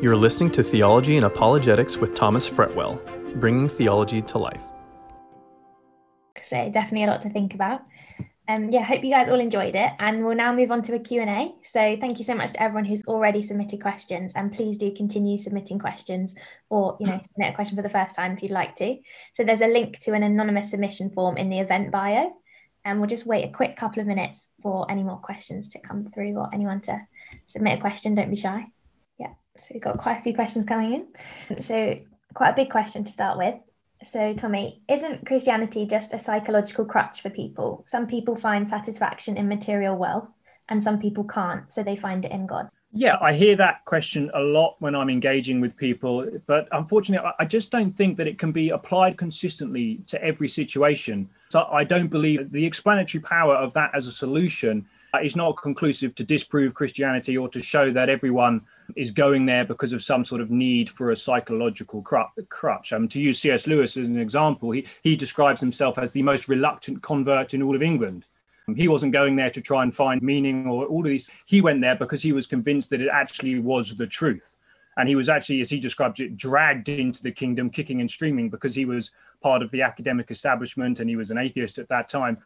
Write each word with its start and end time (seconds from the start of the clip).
You're 0.00 0.14
listening 0.14 0.52
to 0.52 0.62
Theology 0.62 1.16
and 1.16 1.26
Apologetics 1.26 1.96
with 1.96 2.14
Thomas 2.14 2.48
Fretwell, 2.48 3.00
bringing 3.40 3.68
theology 3.68 4.22
to 4.22 4.38
life. 4.38 4.62
So 6.40 6.70
definitely 6.70 7.02
a 7.02 7.08
lot 7.08 7.22
to 7.22 7.30
think 7.30 7.52
about. 7.52 7.80
Um, 8.46 8.70
yeah, 8.70 8.84
hope 8.84 9.02
you 9.02 9.10
guys 9.10 9.28
all 9.28 9.40
enjoyed 9.40 9.74
it, 9.74 9.90
and 9.98 10.24
we'll 10.24 10.36
now 10.36 10.52
move 10.52 10.70
on 10.70 10.82
to 10.82 10.94
a 10.94 11.00
Q&A. 11.00 11.52
So 11.64 11.96
thank 12.00 12.18
you 12.18 12.24
so 12.24 12.36
much 12.36 12.52
to 12.52 12.62
everyone 12.62 12.84
who's 12.84 13.04
already 13.08 13.42
submitted 13.42 13.82
questions, 13.82 14.32
and 14.36 14.52
please 14.52 14.78
do 14.78 14.94
continue 14.94 15.36
submitting 15.36 15.80
questions, 15.80 16.32
or 16.70 16.96
you 17.00 17.06
know, 17.06 17.20
submit 17.32 17.52
a 17.52 17.56
question 17.56 17.74
for 17.74 17.82
the 17.82 17.88
first 17.88 18.14
time 18.14 18.34
if 18.34 18.42
you'd 18.44 18.52
like 18.52 18.76
to. 18.76 18.98
So 19.34 19.42
there's 19.42 19.62
a 19.62 19.66
link 19.66 19.98
to 20.02 20.12
an 20.12 20.22
anonymous 20.22 20.70
submission 20.70 21.10
form 21.10 21.36
in 21.36 21.50
the 21.50 21.58
event 21.58 21.90
bio, 21.90 22.30
and 22.84 23.00
we'll 23.00 23.10
just 23.10 23.26
wait 23.26 23.46
a 23.46 23.52
quick 23.52 23.74
couple 23.74 24.00
of 24.00 24.06
minutes 24.06 24.48
for 24.62 24.88
any 24.88 25.02
more 25.02 25.18
questions 25.18 25.70
to 25.70 25.80
come 25.80 26.08
through 26.14 26.36
or 26.36 26.48
anyone 26.54 26.82
to 26.82 27.00
submit 27.48 27.78
a 27.78 27.80
question. 27.80 28.14
Don't 28.14 28.30
be 28.30 28.36
shy. 28.36 28.68
So 29.58 29.68
we've 29.74 29.82
got 29.82 29.98
quite 29.98 30.18
a 30.18 30.22
few 30.22 30.34
questions 30.34 30.64
coming 30.64 30.92
in. 30.92 31.62
So 31.62 31.96
quite 32.34 32.50
a 32.50 32.56
big 32.56 32.70
question 32.70 33.04
to 33.04 33.12
start 33.12 33.38
with. 33.38 33.54
So, 34.04 34.32
Tommy, 34.32 34.80
isn't 34.88 35.26
Christianity 35.26 35.84
just 35.84 36.12
a 36.12 36.20
psychological 36.20 36.84
crutch 36.84 37.20
for 37.20 37.30
people? 37.30 37.84
Some 37.88 38.06
people 38.06 38.36
find 38.36 38.68
satisfaction 38.68 39.36
in 39.36 39.48
material 39.48 39.96
wealth, 39.96 40.28
and 40.68 40.82
some 40.84 41.00
people 41.00 41.24
can't, 41.24 41.70
so 41.72 41.82
they 41.82 41.96
find 41.96 42.24
it 42.24 42.30
in 42.30 42.46
God. 42.46 42.68
Yeah, 42.92 43.16
I 43.20 43.34
hear 43.34 43.56
that 43.56 43.84
question 43.84 44.30
a 44.34 44.40
lot 44.40 44.76
when 44.78 44.94
I'm 44.94 45.10
engaging 45.10 45.60
with 45.60 45.76
people, 45.76 46.26
but 46.46 46.68
unfortunately, 46.72 47.28
I 47.38 47.44
just 47.44 47.70
don't 47.70 47.94
think 47.94 48.16
that 48.16 48.26
it 48.26 48.38
can 48.38 48.52
be 48.52 48.70
applied 48.70 49.18
consistently 49.18 50.00
to 50.06 50.22
every 50.22 50.48
situation. 50.48 51.28
So 51.50 51.64
I 51.64 51.84
don't 51.84 52.08
believe 52.08 52.50
the 52.50 52.64
explanatory 52.64 53.20
power 53.20 53.56
of 53.56 53.74
that 53.74 53.90
as 53.94 54.06
a 54.06 54.12
solution 54.12 54.86
is 55.22 55.36
not 55.36 55.52
conclusive 55.52 56.14
to 56.16 56.24
disprove 56.24 56.74
Christianity 56.74 57.36
or 57.36 57.48
to 57.48 57.62
show 57.62 57.90
that 57.92 58.08
everyone 58.08 58.62
is 58.96 59.10
going 59.10 59.46
there 59.46 59.64
because 59.64 59.92
of 59.92 60.02
some 60.02 60.24
sort 60.24 60.40
of 60.40 60.50
need 60.50 60.90
for 60.90 61.10
a 61.10 61.16
psychological 61.16 62.02
crutch. 62.02 62.92
Um, 62.92 63.08
to 63.08 63.20
use 63.20 63.38
C.S. 63.38 63.66
Lewis 63.66 63.96
as 63.96 64.06
an 64.06 64.18
example, 64.18 64.70
he, 64.70 64.86
he 65.02 65.16
describes 65.16 65.60
himself 65.60 65.98
as 65.98 66.12
the 66.12 66.22
most 66.22 66.48
reluctant 66.48 67.02
convert 67.02 67.54
in 67.54 67.62
all 67.62 67.74
of 67.74 67.82
England. 67.82 68.26
He 68.76 68.88
wasn't 68.88 69.12
going 69.12 69.34
there 69.34 69.50
to 69.50 69.62
try 69.62 69.82
and 69.82 69.94
find 69.94 70.20
meaning 70.20 70.66
or 70.66 70.84
all 70.84 71.00
of 71.00 71.06
these. 71.06 71.30
He 71.46 71.62
went 71.62 71.80
there 71.80 71.96
because 71.96 72.20
he 72.20 72.32
was 72.32 72.46
convinced 72.46 72.90
that 72.90 73.00
it 73.00 73.08
actually 73.10 73.58
was 73.60 73.96
the 73.96 74.06
truth. 74.06 74.56
And 74.98 75.08
he 75.08 75.14
was 75.14 75.28
actually, 75.28 75.60
as 75.60 75.70
he 75.70 75.78
describes 75.78 76.20
it, 76.20 76.36
dragged 76.36 76.88
into 76.88 77.22
the 77.22 77.30
kingdom 77.30 77.70
kicking 77.70 78.00
and 78.00 78.10
streaming 78.10 78.50
because 78.50 78.74
he 78.74 78.84
was 78.84 79.12
part 79.40 79.62
of 79.62 79.70
the 79.70 79.80
academic 79.80 80.30
establishment 80.30 80.98
and 81.00 81.08
he 81.08 81.16
was 81.16 81.30
an 81.30 81.38
atheist 81.38 81.78
at 81.78 81.88
that 81.88 82.08
time. 82.08 82.36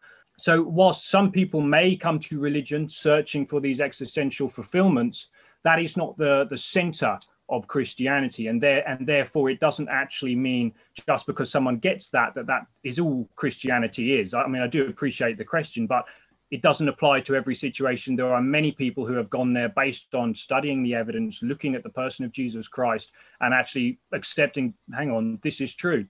So, 0.42 0.60
whilst 0.60 1.08
some 1.08 1.30
people 1.30 1.60
may 1.60 1.94
come 1.94 2.18
to 2.18 2.40
religion 2.40 2.88
searching 2.88 3.46
for 3.46 3.60
these 3.60 3.80
existential 3.80 4.48
fulfillments, 4.48 5.28
that 5.62 5.78
is 5.78 5.96
not 5.96 6.18
the, 6.18 6.48
the 6.50 6.58
center 6.58 7.16
of 7.48 7.68
Christianity, 7.68 8.48
and 8.48 8.60
there 8.60 8.82
and 8.88 9.06
therefore 9.06 9.50
it 9.50 9.60
doesn't 9.60 9.88
actually 9.88 10.34
mean 10.34 10.74
just 11.06 11.26
because 11.26 11.48
someone 11.48 11.76
gets 11.76 12.08
that 12.08 12.34
that 12.34 12.48
that 12.48 12.66
is 12.82 12.98
all 12.98 13.28
Christianity 13.36 14.18
is. 14.18 14.34
I 14.34 14.48
mean, 14.48 14.62
I 14.62 14.66
do 14.66 14.88
appreciate 14.88 15.38
the 15.38 15.44
question, 15.44 15.86
but 15.86 16.08
it 16.50 16.60
doesn't 16.60 16.88
apply 16.88 17.20
to 17.20 17.36
every 17.36 17.54
situation. 17.54 18.16
There 18.16 18.34
are 18.34 18.42
many 18.42 18.72
people 18.72 19.06
who 19.06 19.14
have 19.14 19.30
gone 19.30 19.52
there 19.52 19.68
based 19.68 20.12
on 20.12 20.34
studying 20.34 20.82
the 20.82 20.96
evidence, 20.96 21.40
looking 21.44 21.76
at 21.76 21.84
the 21.84 21.88
person 21.90 22.24
of 22.24 22.32
Jesus 22.32 22.66
Christ, 22.66 23.12
and 23.42 23.54
actually 23.54 24.00
accepting, 24.10 24.74
hang 24.92 25.12
on, 25.12 25.38
this 25.44 25.60
is 25.60 25.72
true. 25.72 26.04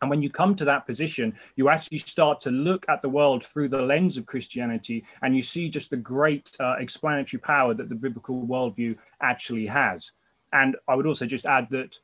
And 0.00 0.10
when 0.10 0.22
you 0.22 0.30
come 0.30 0.54
to 0.56 0.64
that 0.64 0.86
position, 0.86 1.34
you 1.56 1.68
actually 1.68 1.98
start 1.98 2.40
to 2.42 2.50
look 2.50 2.86
at 2.88 3.02
the 3.02 3.08
world 3.08 3.44
through 3.44 3.68
the 3.68 3.82
lens 3.82 4.16
of 4.16 4.26
Christianity 4.26 5.04
and 5.22 5.34
you 5.34 5.42
see 5.42 5.68
just 5.68 5.90
the 5.90 5.96
great 5.96 6.50
uh, 6.60 6.76
explanatory 6.78 7.40
power 7.40 7.74
that 7.74 7.88
the 7.88 7.94
biblical 7.94 8.42
worldview 8.46 8.96
actually 9.20 9.66
has. 9.66 10.12
And 10.52 10.76
I 10.86 10.94
would 10.94 11.06
also 11.06 11.26
just 11.26 11.46
add 11.46 11.68
that, 11.70 11.98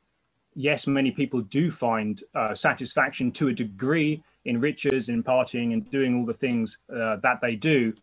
yes, 0.55 0.87
many 0.87 1.11
people 1.11 1.41
do 1.41 1.71
find 1.71 2.21
uh, 2.35 2.53
satisfaction 2.53 3.31
to 3.33 3.47
a 3.47 3.53
degree 3.53 4.21
in 4.43 4.59
riches, 4.59 5.09
in 5.09 5.23
partying, 5.23 5.73
and 5.73 5.89
doing 5.89 6.15
all 6.15 6.25
the 6.25 6.33
things 6.33 6.77
uh, 6.93 7.15
that 7.17 7.39
they 7.41 7.55
do. 7.55 7.93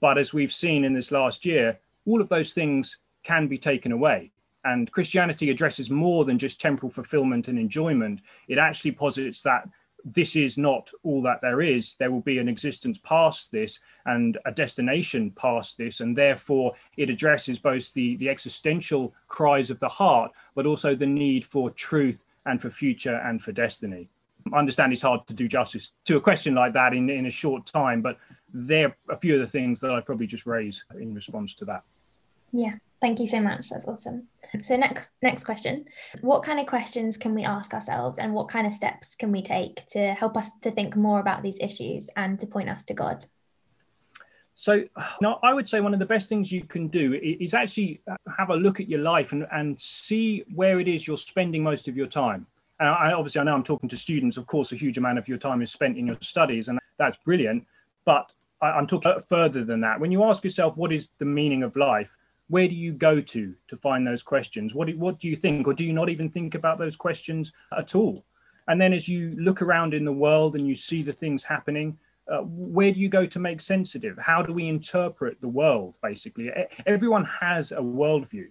But 0.00 0.16
as 0.16 0.32
we've 0.32 0.52
seen 0.52 0.84
in 0.84 0.94
this 0.94 1.10
last 1.10 1.44
year, 1.44 1.78
all 2.06 2.20
of 2.20 2.28
those 2.28 2.52
things 2.52 2.98
can 3.22 3.48
be 3.48 3.58
taken 3.58 3.92
away. 3.92 4.30
And 4.64 4.90
Christianity 4.90 5.50
addresses 5.50 5.90
more 5.90 6.24
than 6.24 6.38
just 6.38 6.60
temporal 6.60 6.90
fulfillment 6.90 7.48
and 7.48 7.58
enjoyment. 7.58 8.20
It 8.48 8.58
actually 8.58 8.92
posits 8.92 9.42
that 9.42 9.68
this 10.04 10.36
is 10.36 10.58
not 10.58 10.90
all 11.02 11.22
that 11.22 11.40
there 11.40 11.62
is. 11.62 11.94
There 11.98 12.10
will 12.10 12.20
be 12.20 12.38
an 12.38 12.48
existence 12.48 12.98
past 12.98 13.50
this 13.50 13.80
and 14.06 14.38
a 14.44 14.52
destination 14.52 15.30
past 15.30 15.78
this. 15.78 16.00
And 16.00 16.16
therefore, 16.16 16.74
it 16.96 17.10
addresses 17.10 17.58
both 17.58 17.92
the, 17.94 18.16
the 18.16 18.28
existential 18.28 19.14
cries 19.28 19.70
of 19.70 19.78
the 19.80 19.88
heart, 19.88 20.32
but 20.54 20.66
also 20.66 20.94
the 20.94 21.06
need 21.06 21.44
for 21.44 21.70
truth 21.70 22.22
and 22.46 22.60
for 22.60 22.70
future 22.70 23.16
and 23.24 23.42
for 23.42 23.52
destiny. 23.52 24.08
I 24.52 24.58
understand 24.58 24.92
it's 24.92 25.02
hard 25.02 25.26
to 25.26 25.34
do 25.34 25.48
justice 25.48 25.92
to 26.04 26.18
a 26.18 26.20
question 26.20 26.54
like 26.54 26.74
that 26.74 26.92
in, 26.92 27.08
in 27.08 27.26
a 27.26 27.30
short 27.30 27.64
time, 27.64 28.02
but 28.02 28.18
there 28.52 28.88
are 29.08 29.14
a 29.14 29.18
few 29.18 29.34
of 29.34 29.40
the 29.40 29.46
things 29.46 29.80
that 29.80 29.90
I'd 29.90 30.04
probably 30.04 30.26
just 30.26 30.44
raise 30.44 30.84
in 31.00 31.14
response 31.14 31.54
to 31.54 31.64
that. 31.64 31.82
Yeah, 32.52 32.74
Thank 33.04 33.20
you 33.20 33.28
so 33.28 33.38
much. 33.38 33.68
That's 33.68 33.84
awesome. 33.84 34.28
So 34.62 34.76
next 34.76 35.10
next 35.20 35.44
question. 35.44 35.84
What 36.22 36.42
kind 36.42 36.58
of 36.58 36.66
questions 36.66 37.18
can 37.18 37.34
we 37.34 37.44
ask 37.44 37.74
ourselves 37.74 38.16
and 38.16 38.32
what 38.32 38.48
kind 38.48 38.66
of 38.66 38.72
steps 38.72 39.14
can 39.14 39.30
we 39.30 39.42
take 39.42 39.86
to 39.88 40.14
help 40.14 40.38
us 40.38 40.50
to 40.62 40.70
think 40.70 40.96
more 40.96 41.20
about 41.20 41.42
these 41.42 41.58
issues 41.60 42.08
and 42.16 42.40
to 42.40 42.46
point 42.46 42.70
us 42.70 42.82
to 42.84 42.94
God? 42.94 43.26
So 44.54 44.84
now 45.20 45.38
I 45.42 45.52
would 45.52 45.68
say 45.68 45.80
one 45.80 45.92
of 45.92 46.00
the 46.00 46.06
best 46.06 46.30
things 46.30 46.50
you 46.50 46.64
can 46.64 46.88
do 46.88 47.12
is 47.22 47.52
actually 47.52 48.00
uh, 48.10 48.16
have 48.38 48.48
a 48.48 48.56
look 48.56 48.80
at 48.80 48.88
your 48.88 49.00
life 49.00 49.32
and, 49.32 49.46
and 49.52 49.78
see 49.78 50.42
where 50.54 50.80
it 50.80 50.88
is 50.88 51.06
you're 51.06 51.18
spending 51.18 51.62
most 51.62 51.88
of 51.88 51.98
your 51.98 52.06
time. 52.06 52.46
And 52.80 52.88
I, 52.88 53.12
obviously, 53.12 53.42
I 53.42 53.44
know 53.44 53.54
I'm 53.54 53.62
talking 53.62 53.90
to 53.90 53.98
students. 53.98 54.38
Of 54.38 54.46
course, 54.46 54.72
a 54.72 54.76
huge 54.76 54.96
amount 54.96 55.18
of 55.18 55.28
your 55.28 55.36
time 55.36 55.60
is 55.60 55.70
spent 55.70 55.98
in 55.98 56.06
your 56.06 56.16
studies, 56.22 56.68
and 56.68 56.78
that's 56.96 57.18
brilliant. 57.18 57.66
But 58.06 58.32
I, 58.62 58.68
I'm 58.70 58.86
talking 58.86 59.12
further 59.28 59.62
than 59.62 59.82
that. 59.82 60.00
When 60.00 60.10
you 60.10 60.24
ask 60.24 60.42
yourself, 60.42 60.78
what 60.78 60.90
is 60.90 61.10
the 61.18 61.26
meaning 61.26 61.64
of 61.64 61.76
life? 61.76 62.16
Where 62.48 62.68
do 62.68 62.74
you 62.74 62.92
go 62.92 63.20
to 63.20 63.54
to 63.68 63.76
find 63.76 64.06
those 64.06 64.22
questions? 64.22 64.74
What 64.74 64.88
do, 64.88 64.98
what 64.98 65.18
do 65.18 65.28
you 65.28 65.36
think, 65.36 65.66
or 65.66 65.74
do 65.74 65.84
you 65.84 65.92
not 65.92 66.08
even 66.08 66.28
think 66.28 66.54
about 66.54 66.78
those 66.78 66.96
questions 66.96 67.52
at 67.76 67.94
all? 67.94 68.24
And 68.68 68.80
then 68.80 68.92
as 68.92 69.08
you 69.08 69.34
look 69.38 69.62
around 69.62 69.94
in 69.94 70.04
the 70.04 70.12
world 70.12 70.54
and 70.54 70.66
you 70.66 70.74
see 70.74 71.02
the 71.02 71.12
things 71.12 71.44
happening, 71.44 71.98
uh, 72.32 72.38
where 72.38 72.90
do 72.90 73.00
you 73.00 73.08
go 73.08 73.26
to 73.26 73.38
make 73.38 73.60
sensitive? 73.60 74.16
How 74.18 74.42
do 74.42 74.52
we 74.52 74.68
interpret 74.68 75.40
the 75.40 75.48
world? 75.48 75.98
Basically, 76.02 76.50
everyone 76.86 77.24
has 77.26 77.72
a 77.72 77.76
worldview. 77.76 78.46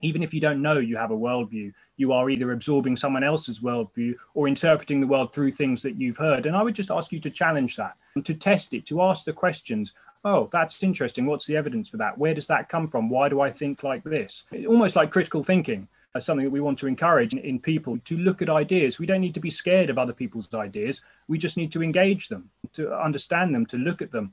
Even 0.00 0.22
if 0.22 0.32
you 0.32 0.40
don't 0.40 0.62
know 0.62 0.78
you 0.78 0.96
have 0.96 1.10
a 1.10 1.16
worldview, 1.16 1.72
you 1.96 2.12
are 2.12 2.30
either 2.30 2.52
absorbing 2.52 2.94
someone 2.94 3.24
else's 3.24 3.60
worldview 3.60 4.14
or 4.34 4.46
interpreting 4.46 5.00
the 5.00 5.06
world 5.06 5.32
through 5.32 5.50
things 5.50 5.82
that 5.82 5.98
you've 5.98 6.16
heard. 6.16 6.46
And 6.46 6.54
I 6.54 6.62
would 6.62 6.74
just 6.74 6.90
ask 6.90 7.10
you 7.10 7.18
to 7.20 7.30
challenge 7.30 7.76
that 7.76 7.96
and 8.14 8.24
to 8.24 8.34
test 8.34 8.74
it, 8.74 8.86
to 8.86 9.02
ask 9.02 9.24
the 9.24 9.32
questions 9.32 9.94
oh, 10.24 10.48
that's 10.52 10.82
interesting. 10.82 11.26
What's 11.26 11.46
the 11.46 11.56
evidence 11.56 11.88
for 11.88 11.96
that? 11.98 12.16
Where 12.18 12.34
does 12.34 12.46
that 12.48 12.68
come 12.68 12.88
from? 12.88 13.08
Why 13.08 13.28
do 13.28 13.40
I 13.40 13.50
think 13.50 13.82
like 13.82 14.04
this? 14.04 14.44
Almost 14.66 14.96
like 14.96 15.10
critical 15.10 15.42
thinking. 15.42 15.88
As 16.14 16.24
something 16.24 16.44
that 16.44 16.50
we 16.50 16.60
want 16.60 16.78
to 16.78 16.86
encourage 16.86 17.34
in 17.34 17.60
people 17.60 17.98
to 18.06 18.16
look 18.16 18.40
at 18.40 18.48
ideas. 18.48 18.98
We 18.98 19.04
don't 19.04 19.20
need 19.20 19.34
to 19.34 19.40
be 19.40 19.50
scared 19.50 19.90
of 19.90 19.98
other 19.98 20.14
people's 20.14 20.52
ideas. 20.54 21.02
We 21.28 21.36
just 21.36 21.58
need 21.58 21.70
to 21.72 21.82
engage 21.82 22.28
them, 22.28 22.48
to 22.72 22.92
understand 22.98 23.54
them, 23.54 23.66
to 23.66 23.76
look 23.76 24.00
at 24.00 24.10
them, 24.10 24.32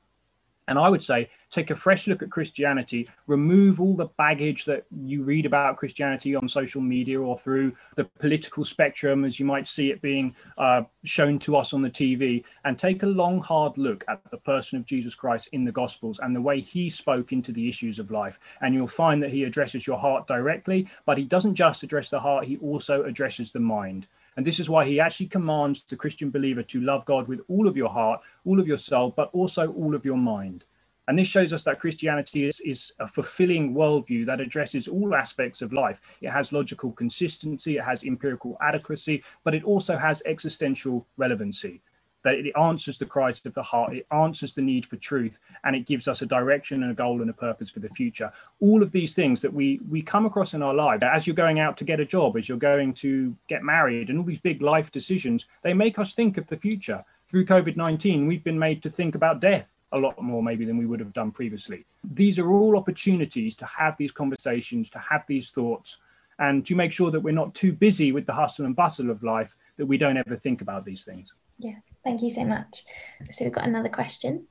and 0.68 0.80
I 0.80 0.90
would 0.90 1.04
say 1.04 1.30
take 1.50 1.70
a 1.70 1.76
fresh 1.76 2.08
look 2.08 2.22
at 2.22 2.30
Christianity, 2.30 3.08
remove 3.28 3.80
all 3.80 3.96
the 3.96 4.10
baggage 4.18 4.66
that 4.66 4.86
you 4.92 5.24
read 5.24 5.46
about 5.46 5.78
Christianity 5.78 6.36
on 6.36 6.48
social 6.48 6.82
media 6.82 7.22
or 7.22 7.38
through 7.38 7.74
the 7.96 8.04
political 8.04 8.64
spectrum, 8.64 9.24
as 9.24 9.40
you 9.40 9.46
might 9.46 9.68
see 9.68 9.90
it 9.90 10.02
being 10.02 10.36
uh, 10.58 10.82
shown 11.04 11.40
to 11.40 11.56
us 11.56 11.74
on 11.74 11.82
the 11.82 11.90
TV, 11.90 12.44
and 12.66 12.78
take 12.78 13.04
a 13.04 13.08
long, 13.08 13.42
hard 13.42 13.78
look 13.78 14.04
at 14.08 14.20
the 14.32 14.38
person 14.38 14.78
of 14.78 14.86
Jesus 14.86 15.16
Christ 15.16 15.50
in 15.52 15.64
the 15.64 15.72
Gospels 15.72 16.20
and 16.22 16.36
the 16.36 16.42
way 16.42 16.60
he 16.60 16.90
spoke 16.90 17.32
into 17.32 17.52
the 17.52 17.70
issues 17.70 18.00
of 18.00 18.12
life. 18.12 18.40
And 18.62 18.74
you'll 18.74 18.88
find 18.88 19.22
that 19.24 19.32
he 19.32 19.44
addresses 19.44 19.88
your 19.88 19.98
heart 19.98 20.28
directly, 20.28 20.88
but 21.06 21.18
he 21.18 21.24
doesn't 21.24 21.56
just 21.56 21.84
address 21.84 22.10
the 22.10 22.20
heart, 22.20 22.46
he 22.46 22.58
also 22.58 23.04
addresses 23.04 23.52
the 23.52 23.60
mind. 23.60 24.08
And 24.38 24.46
this 24.46 24.60
is 24.60 24.70
why 24.70 24.86
he 24.86 25.00
actually 25.00 25.28
commands 25.28 25.84
the 25.84 25.96
Christian 25.96 26.30
believer 26.30 26.64
to 26.64 26.82
love 26.82 27.06
God 27.06 27.28
with 27.28 27.42
all 27.48 27.68
of 27.68 27.78
your 27.78 27.90
heart, 27.90 28.22
all 28.46 28.60
of 28.60 28.68
your 28.68 28.78
soul, 28.78 29.14
but 29.16 29.30
also 29.34 29.72
all 29.74 29.96
of 29.96 30.04
your 30.04 30.18
mind. 30.18 30.66
And 31.08 31.18
this 31.18 31.28
shows 31.28 31.54
us 31.54 31.64
that 31.66 31.80
Christianity 31.80 32.48
is, 32.48 32.60
is 32.62 32.92
a 33.00 33.08
fulfilling 33.08 33.74
worldview 33.76 34.26
that 34.26 34.42
addresses 34.42 34.88
all 34.88 35.14
aspects 35.14 35.62
of 35.62 35.72
life. 35.72 36.02
It 36.22 36.32
has 36.32 36.52
logical 36.52 36.92
consistency, 36.92 37.78
it 37.78 37.84
has 37.84 38.04
empirical 38.04 38.58
adequacy, 38.62 39.24
but 39.44 39.54
it 39.54 39.64
also 39.64 39.98
has 39.98 40.24
existential 40.26 41.06
relevancy 41.18 41.82
that 42.26 42.34
it 42.34 42.52
answers 42.60 42.98
the 42.98 43.06
cries 43.06 43.46
of 43.46 43.54
the 43.54 43.64
heart, 43.64 43.94
it 43.94 44.08
answers 44.12 44.54
the 44.54 44.62
need 44.62 44.86
for 44.86 44.98
truth, 44.98 45.38
and 45.64 45.76
it 45.76 45.86
gives 45.86 46.08
us 46.08 46.24
a 46.24 46.26
direction 46.26 46.82
and 46.82 46.92
a 46.92 46.96
goal 46.96 47.22
and 47.22 47.30
a 47.30 47.34
purpose 47.34 47.70
for 47.70 47.80
the 47.80 47.90
future. 47.90 48.32
All 48.60 48.84
of 48.84 48.92
these 48.92 49.14
things 49.14 49.42
that 49.42 49.54
we 49.54 49.80
we 49.90 50.02
come 50.02 50.26
across 50.26 50.56
in 50.56 50.64
our 50.64 50.74
lives, 50.74 51.04
as 51.04 51.26
you're 51.26 51.36
going 51.36 51.60
out 51.60 51.78
to 51.78 51.86
get 51.86 52.00
a 52.00 52.06
job, 52.06 52.36
as 52.36 52.50
you're 52.50 52.58
going 52.58 52.94
to 52.96 53.34
get 53.48 53.64
married, 53.64 54.10
and 54.10 54.18
all 54.18 54.26
these 54.26 54.40
big 54.40 54.62
life 54.62 54.92
decisions, 54.92 55.46
they 55.62 55.74
make 55.74 56.00
us 56.00 56.16
think 56.16 56.38
of 56.38 56.48
the 56.48 56.58
future. 56.58 57.04
Through 57.28 57.46
COVID 57.46 57.78
19, 57.78 58.28
we've 58.28 58.44
been 58.44 58.60
made 58.60 58.82
to 58.84 58.90
think 58.90 59.16
about 59.16 59.40
death 59.40 59.72
a 59.92 60.00
lot 60.00 60.22
more 60.22 60.44
maybe 60.44 60.66
than 60.66 60.78
we 60.78 60.86
would 60.86 61.00
have 61.00 61.14
done 61.14 61.32
previously. 61.32 61.86
These 62.14 62.40
are 62.40 62.52
all 62.52 62.76
opportunities 62.76 63.56
to 63.58 63.66
have 63.66 63.96
these 63.98 64.12
conversations, 64.12 64.90
to 64.90 65.00
have 65.00 65.24
these 65.28 65.50
thoughts, 65.50 65.98
and 66.40 66.66
to 66.66 66.76
make 66.76 66.92
sure 66.92 67.12
that 67.12 67.20
we're 67.20 67.34
not 67.34 67.54
too 67.54 67.72
busy 67.72 68.12
with 68.12 68.26
the 68.26 68.34
hustle 68.34 68.66
and 68.66 68.76
bustle 68.76 69.10
of 69.10 69.24
life 69.24 69.56
that 69.78 69.86
we 69.86 69.98
don't 69.98 70.18
ever 70.18 70.36
think 70.36 70.62
about 70.62 70.86
these 70.86 71.06
things. 71.06 71.34
Yeah, 71.60 71.78
thank 72.06 72.22
you 72.22 72.32
so 72.32 72.46
much. 72.46 72.86
So 73.32 73.44
we've 73.44 73.54
got 73.54 73.68
another 73.68 73.90
question. 73.90 74.48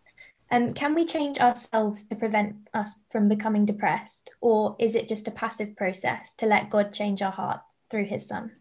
Um, 0.51 0.69
can 0.71 0.95
we 0.95 1.07
change 1.07 1.39
ourselves 1.39 2.07
to 2.09 2.17
prevent 2.17 2.57
us 2.75 2.97
from 3.11 3.29
becoming 3.29 3.65
depressed, 3.65 4.31
or 4.43 4.77
is 4.79 4.95
it 4.95 5.09
just 5.09 5.27
a 5.27 5.31
passive 5.31 5.75
process 5.75 6.35
to 6.37 6.47
let 6.47 6.69
God 6.69 6.93
change 6.93 7.23
our 7.23 7.33
heart 7.33 7.61
through 7.91 8.05
His 8.05 8.29
Son? 8.29 8.53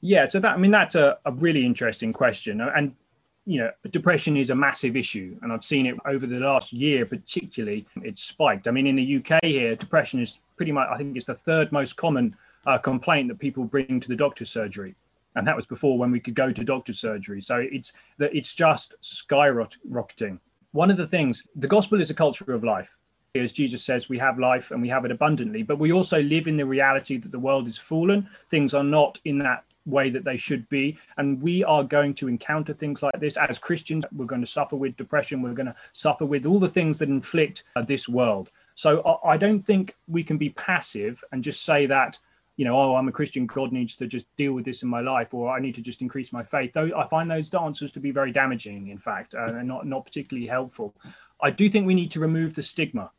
Yeah, 0.00 0.26
so 0.26 0.40
that 0.40 0.54
I 0.54 0.56
mean 0.56 0.72
that's 0.72 0.96
a, 0.96 1.18
a 1.24 1.30
really 1.30 1.64
interesting 1.64 2.12
question, 2.12 2.60
and 2.60 2.96
you 3.44 3.58
know, 3.58 3.70
depression 3.90 4.36
is 4.36 4.50
a 4.50 4.54
massive 4.54 4.96
issue, 4.96 5.36
and 5.42 5.52
I've 5.52 5.64
seen 5.64 5.86
it 5.86 5.96
over 6.04 6.26
the 6.26 6.40
last 6.40 6.72
year, 6.72 7.06
particularly. 7.06 7.86
It's 8.02 8.22
spiked. 8.22 8.66
I 8.66 8.70
mean, 8.72 8.86
in 8.86 8.96
the 8.96 9.16
UK 9.16 9.44
here, 9.44 9.76
depression 9.76 10.20
is 10.20 10.40
pretty 10.56 10.72
much 10.72 10.88
I 10.90 10.96
think 10.96 11.16
it's 11.16 11.26
the 11.26 11.34
third 11.34 11.70
most 11.70 11.96
common 11.96 12.34
uh, 12.66 12.78
complaint 12.78 13.28
that 13.28 13.38
people 13.38 13.64
bring 13.64 14.00
to 14.00 14.08
the 14.08 14.16
doctor's 14.16 14.50
surgery 14.50 14.96
and 15.34 15.46
that 15.46 15.56
was 15.56 15.66
before 15.66 15.98
when 15.98 16.10
we 16.10 16.20
could 16.20 16.34
go 16.34 16.52
to 16.52 16.64
doctor 16.64 16.92
surgery. 16.92 17.40
So 17.40 17.56
it's 17.56 17.92
that 18.18 18.34
it's 18.34 18.54
just 18.54 18.94
skyrocketing. 19.02 20.38
One 20.72 20.90
of 20.90 20.96
the 20.96 21.06
things, 21.06 21.44
the 21.56 21.68
gospel 21.68 22.00
is 22.00 22.10
a 22.10 22.14
culture 22.14 22.52
of 22.52 22.64
life. 22.64 22.96
As 23.34 23.52
Jesus 23.52 23.82
says, 23.82 24.08
we 24.08 24.18
have 24.18 24.38
life 24.38 24.70
and 24.72 24.82
we 24.82 24.88
have 24.88 25.04
it 25.04 25.10
abundantly, 25.10 25.62
but 25.62 25.78
we 25.78 25.92
also 25.92 26.20
live 26.20 26.48
in 26.48 26.56
the 26.56 26.66
reality 26.66 27.16
that 27.16 27.32
the 27.32 27.38
world 27.38 27.66
is 27.66 27.78
fallen. 27.78 28.28
Things 28.50 28.74
are 28.74 28.84
not 28.84 29.18
in 29.24 29.38
that 29.38 29.64
way 29.86 30.10
that 30.10 30.24
they 30.24 30.36
should 30.36 30.68
be. 30.68 30.96
And 31.16 31.40
we 31.42 31.64
are 31.64 31.82
going 31.82 32.14
to 32.14 32.28
encounter 32.28 32.72
things 32.72 33.02
like 33.02 33.18
this 33.18 33.36
as 33.36 33.58
Christians. 33.58 34.04
We're 34.14 34.26
going 34.26 34.42
to 34.42 34.46
suffer 34.46 34.76
with 34.76 34.96
depression. 34.96 35.42
We're 35.42 35.54
going 35.54 35.66
to 35.66 35.74
suffer 35.92 36.24
with 36.24 36.46
all 36.46 36.58
the 36.58 36.68
things 36.68 36.98
that 36.98 37.08
inflict 37.08 37.64
uh, 37.76 37.82
this 37.82 38.08
world. 38.08 38.50
So 38.74 39.20
I 39.24 39.36
don't 39.36 39.60
think 39.60 39.96
we 40.08 40.22
can 40.24 40.38
be 40.38 40.50
passive 40.50 41.22
and 41.32 41.42
just 41.42 41.64
say 41.64 41.86
that 41.86 42.18
you 42.56 42.64
know, 42.64 42.78
oh, 42.78 42.96
I'm 42.96 43.08
a 43.08 43.12
Christian, 43.12 43.46
God 43.46 43.72
needs 43.72 43.96
to 43.96 44.06
just 44.06 44.26
deal 44.36 44.52
with 44.52 44.64
this 44.64 44.82
in 44.82 44.88
my 44.88 45.00
life, 45.00 45.32
or 45.32 45.50
I 45.50 45.60
need 45.60 45.74
to 45.76 45.80
just 45.80 46.02
increase 46.02 46.32
my 46.32 46.42
faith. 46.42 46.72
Though 46.74 46.90
I 46.96 47.08
find 47.08 47.30
those 47.30 47.52
answers 47.54 47.92
to 47.92 48.00
be 48.00 48.10
very 48.10 48.30
damaging, 48.30 48.88
in 48.88 48.98
fact, 48.98 49.34
uh, 49.34 49.54
and 49.54 49.68
not 49.68 49.86
not 49.86 50.04
particularly 50.04 50.46
helpful. 50.46 50.94
I 51.42 51.50
do 51.50 51.68
think 51.68 51.86
we 51.86 51.94
need 51.94 52.10
to 52.12 52.20
remove 52.20 52.54
the 52.54 52.62
stigma. 52.62 53.10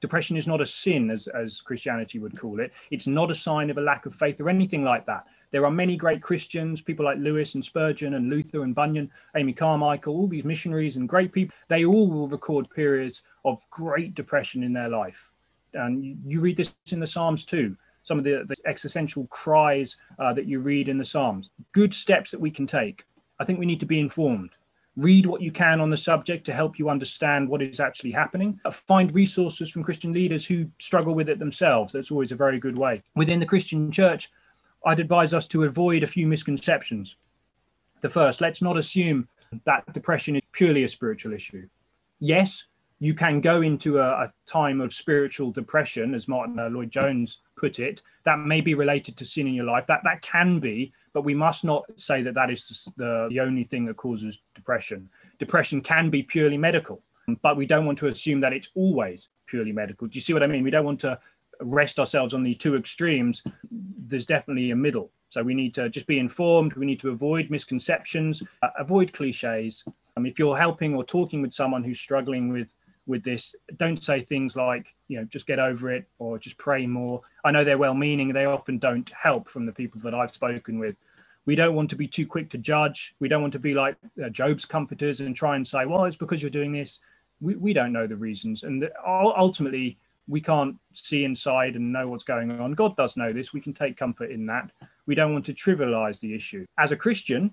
Depression 0.00 0.36
is 0.36 0.46
not 0.46 0.60
a 0.60 0.66
sin, 0.66 1.10
as 1.10 1.26
as 1.28 1.60
Christianity 1.60 2.18
would 2.18 2.38
call 2.38 2.60
it. 2.60 2.72
It's 2.90 3.06
not 3.06 3.30
a 3.30 3.34
sign 3.34 3.70
of 3.70 3.78
a 3.78 3.80
lack 3.80 4.04
of 4.04 4.14
faith 4.14 4.40
or 4.40 4.50
anything 4.50 4.84
like 4.84 5.06
that. 5.06 5.24
There 5.52 5.64
are 5.64 5.70
many 5.70 5.96
great 5.96 6.22
Christians, 6.22 6.80
people 6.80 7.04
like 7.04 7.18
Lewis 7.18 7.54
and 7.54 7.64
Spurgeon 7.64 8.14
and 8.14 8.28
Luther 8.30 8.62
and 8.62 8.74
Bunyan, 8.74 9.10
Amy 9.36 9.52
Carmichael, 9.52 10.14
all 10.14 10.28
these 10.28 10.44
missionaries 10.44 10.96
and 10.96 11.08
great 11.08 11.32
people. 11.32 11.54
They 11.68 11.84
all 11.84 12.08
will 12.08 12.28
record 12.28 12.70
periods 12.70 13.22
of 13.44 13.68
great 13.70 14.14
depression 14.14 14.62
in 14.62 14.72
their 14.72 14.88
life. 14.88 15.30
And 15.74 16.18
you 16.26 16.40
read 16.40 16.58
this 16.58 16.74
in 16.90 17.00
the 17.00 17.06
Psalms 17.06 17.44
too 17.44 17.76
some 18.02 18.18
of 18.18 18.24
the, 18.24 18.44
the 18.46 18.56
existential 18.66 19.26
cries 19.26 19.96
uh, 20.18 20.32
that 20.32 20.46
you 20.46 20.60
read 20.60 20.88
in 20.88 20.98
the 20.98 21.04
Psalms. 21.04 21.50
Good 21.72 21.94
steps 21.94 22.30
that 22.30 22.40
we 22.40 22.50
can 22.50 22.66
take. 22.66 23.04
I 23.38 23.44
think 23.44 23.58
we 23.58 23.66
need 23.66 23.80
to 23.80 23.86
be 23.86 24.00
informed. 24.00 24.50
Read 24.96 25.24
what 25.24 25.40
you 25.40 25.50
can 25.50 25.80
on 25.80 25.88
the 25.88 25.96
subject 25.96 26.44
to 26.46 26.52
help 26.52 26.78
you 26.78 26.90
understand 26.90 27.48
what 27.48 27.62
is 27.62 27.80
actually 27.80 28.10
happening. 28.10 28.60
Uh, 28.64 28.70
find 28.70 29.14
resources 29.14 29.70
from 29.70 29.82
Christian 29.82 30.12
leaders 30.12 30.44
who 30.44 30.66
struggle 30.78 31.14
with 31.14 31.28
it 31.30 31.38
themselves. 31.38 31.92
That's 31.92 32.10
always 32.10 32.32
a 32.32 32.36
very 32.36 32.60
good 32.60 32.76
way. 32.76 33.02
Within 33.14 33.40
the 33.40 33.46
Christian 33.46 33.90
church, 33.90 34.30
I'd 34.84 35.00
advise 35.00 35.32
us 35.32 35.46
to 35.48 35.64
avoid 35.64 36.02
a 36.02 36.06
few 36.06 36.26
misconceptions. 36.26 37.16
The 38.00 38.10
first, 38.10 38.40
let's 38.40 38.60
not 38.60 38.76
assume 38.76 39.28
that 39.64 39.90
depression 39.94 40.36
is 40.36 40.42
purely 40.52 40.84
a 40.84 40.88
spiritual 40.88 41.32
issue. 41.32 41.68
Yes, 42.20 42.66
you 42.98 43.14
can 43.14 43.40
go 43.40 43.62
into 43.62 43.98
a, 43.98 44.24
a 44.24 44.32
time 44.46 44.80
of 44.80 44.92
spiritual 44.92 45.52
depression, 45.52 46.14
as 46.14 46.28
Martyn 46.28 46.58
uh, 46.58 46.68
Lloyd 46.68 46.90
Jones 46.90 47.40
put 47.62 47.78
it. 47.78 48.02
That 48.24 48.40
may 48.40 48.60
be 48.60 48.74
related 48.74 49.16
to 49.18 49.24
sin 49.24 49.46
in 49.46 49.54
your 49.54 49.64
life. 49.74 49.86
That 49.86 50.02
that 50.04 50.20
can 50.20 50.58
be, 50.58 50.92
but 51.14 51.22
we 51.22 51.34
must 51.46 51.64
not 51.64 51.84
say 51.96 52.18
that 52.22 52.34
that 52.34 52.50
is 52.50 52.60
the, 52.96 53.28
the 53.30 53.40
only 53.40 53.64
thing 53.64 53.86
that 53.86 53.96
causes 53.96 54.40
depression. 54.54 55.08
Depression 55.38 55.80
can 55.80 56.10
be 56.10 56.22
purely 56.22 56.58
medical, 56.58 56.98
but 57.40 57.56
we 57.56 57.66
don't 57.66 57.86
want 57.86 57.98
to 58.00 58.08
assume 58.08 58.40
that 58.40 58.52
it's 58.52 58.70
always 58.74 59.28
purely 59.46 59.72
medical. 59.72 60.08
Do 60.08 60.16
you 60.18 60.24
see 60.26 60.34
what 60.34 60.42
I 60.42 60.48
mean? 60.48 60.64
We 60.64 60.74
don't 60.76 60.84
want 60.84 61.00
to 61.00 61.18
rest 61.60 62.00
ourselves 62.00 62.34
on 62.34 62.42
the 62.42 62.54
two 62.54 62.74
extremes. 62.76 63.44
There's 64.10 64.26
definitely 64.26 64.72
a 64.72 64.76
middle. 64.76 65.12
So 65.28 65.42
we 65.42 65.54
need 65.54 65.72
to 65.74 65.88
just 65.88 66.06
be 66.06 66.18
informed. 66.18 66.74
We 66.74 66.84
need 66.84 67.00
to 67.00 67.10
avoid 67.10 67.48
misconceptions, 67.48 68.42
uh, 68.62 68.68
avoid 68.78 69.12
cliches. 69.12 69.84
Um, 70.16 70.26
if 70.26 70.38
you're 70.38 70.58
helping 70.58 70.94
or 70.94 71.04
talking 71.04 71.40
with 71.40 71.54
someone 71.54 71.82
who's 71.84 72.00
struggling 72.00 72.52
with 72.52 72.68
with 73.06 73.24
this. 73.24 73.54
Don't 73.76 74.02
say 74.02 74.22
things 74.22 74.56
like 74.56 74.94
you 75.08 75.18
know 75.18 75.24
just 75.24 75.46
get 75.46 75.58
over 75.58 75.90
it 75.90 76.06
or 76.18 76.38
just 76.38 76.58
pray 76.58 76.86
more. 76.86 77.20
I 77.44 77.50
know 77.50 77.64
they're 77.64 77.78
well 77.78 77.94
meaning 77.94 78.32
they 78.32 78.44
often 78.44 78.78
don't 78.78 79.10
help 79.10 79.48
from 79.48 79.66
the 79.66 79.72
people 79.72 80.00
that 80.02 80.14
i've 80.14 80.30
spoken 80.30 80.78
with. 80.78 80.96
We 81.44 81.56
don't 81.56 81.74
want 81.74 81.90
to 81.90 81.96
be 81.96 82.06
too 82.06 82.26
quick 82.26 82.50
to 82.50 82.58
judge. 82.58 83.14
We 83.18 83.28
don't 83.28 83.42
want 83.42 83.52
to 83.54 83.58
be 83.58 83.74
like 83.74 83.96
uh, 84.24 84.28
Job's 84.28 84.64
comforters 84.64 85.20
and 85.20 85.34
try 85.34 85.56
and 85.56 85.66
say 85.66 85.86
well 85.86 86.04
it's 86.04 86.16
because 86.16 86.42
you're 86.42 86.50
doing 86.50 86.72
this. 86.72 87.00
We, 87.40 87.56
we 87.56 87.72
don't 87.72 87.92
know 87.92 88.06
the 88.06 88.16
reasons. 88.16 88.62
And 88.62 88.88
ultimately 89.04 89.98
we 90.28 90.40
can't 90.40 90.76
see 90.92 91.24
inside 91.24 91.74
and 91.74 91.92
know 91.92 92.08
what's 92.08 92.22
going 92.22 92.52
on. 92.60 92.72
God 92.74 92.96
does 92.96 93.16
know 93.16 93.32
this. 93.32 93.52
We 93.52 93.60
can 93.60 93.74
take 93.74 93.96
comfort 93.96 94.30
in 94.30 94.46
that. 94.46 94.70
We 95.06 95.16
don't 95.16 95.32
want 95.32 95.44
to 95.46 95.52
trivialize 95.52 96.20
the 96.20 96.32
issue. 96.32 96.64
As 96.78 96.92
a 96.92 96.96
christian 96.96 97.52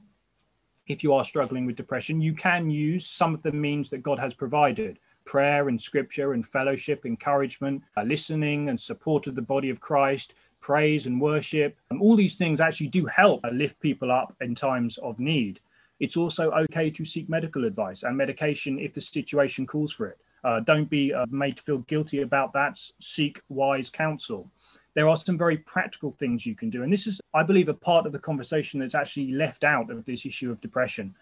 if 0.90 1.04
you 1.04 1.14
are 1.14 1.24
struggling 1.24 1.66
with 1.66 1.76
depression 1.76 2.20
you 2.20 2.34
can 2.34 2.70
use 2.70 3.06
some 3.06 3.34
of 3.34 3.42
the 3.44 3.52
means 3.52 3.90
that 3.90 4.04
god 4.04 4.20
has 4.20 4.34
provided 4.34 5.00
prayer 5.30 5.70
and 5.70 5.80
scripture 5.80 6.34
and 6.34 6.44
fellowship, 6.44 7.06
encouragement, 7.06 7.84
uh, 7.96 8.02
listening 8.02 8.68
and 8.70 8.80
support 8.80 9.28
of 9.28 9.36
the 9.36 9.42
body 9.44 9.70
of 9.70 9.80
Christ, 9.80 10.34
praise 10.60 11.06
and 11.06 11.22
worship. 11.22 11.78
And 11.92 12.02
all 12.02 12.16
these 12.16 12.36
things 12.36 12.60
actually 12.60 12.88
do 12.88 13.06
help 13.06 13.46
uh, 13.46 13.50
lift 13.50 13.80
people 13.80 14.12
up 14.12 14.36
in 14.42 14.56
times 14.56 14.98
of 14.98 15.20
need. 15.20 15.60
It's 16.00 16.18
also 16.18 16.50
okay 16.64 16.90
to 16.90 17.06
seek 17.06 17.30
medical 17.30 17.66
advice 17.66 18.02
and 18.02 18.18
medication 18.18 18.80
if 18.80 18.94
the 18.94 19.02
situation 19.02 19.68
calls 19.68 19.94
for 19.94 20.08
it. 20.08 20.18
Uh, 20.44 20.62
don't 20.62 20.90
be 20.90 21.14
uh, 21.14 21.28
made 21.30 21.58
to 21.58 21.64
feel 21.64 21.78
guilty 21.80 22.24
about 22.24 22.52
that. 22.54 22.80
Seek 23.00 23.40
wise 23.50 23.92
counsel. 23.92 24.50
There 24.96 25.08
are 25.08 25.18
some 25.18 25.38
very 25.38 25.58
practical 25.58 26.12
things 26.18 26.44
you 26.44 26.56
can 26.56 26.72
do. 26.72 26.82
And 26.82 26.92
this 26.92 27.06
is, 27.06 27.22
I 27.36 27.44
believe, 27.44 27.70
a 27.70 27.74
part 27.76 28.08
of 28.08 28.14
the 28.14 28.20
conversation 28.20 28.80
that's 28.80 28.96
actually 28.96 29.34
left 29.34 29.64
out 29.64 29.92
of 29.92 30.06
this 30.06 30.26
issue 30.26 30.50
of 30.50 30.60
depression. 30.60 31.14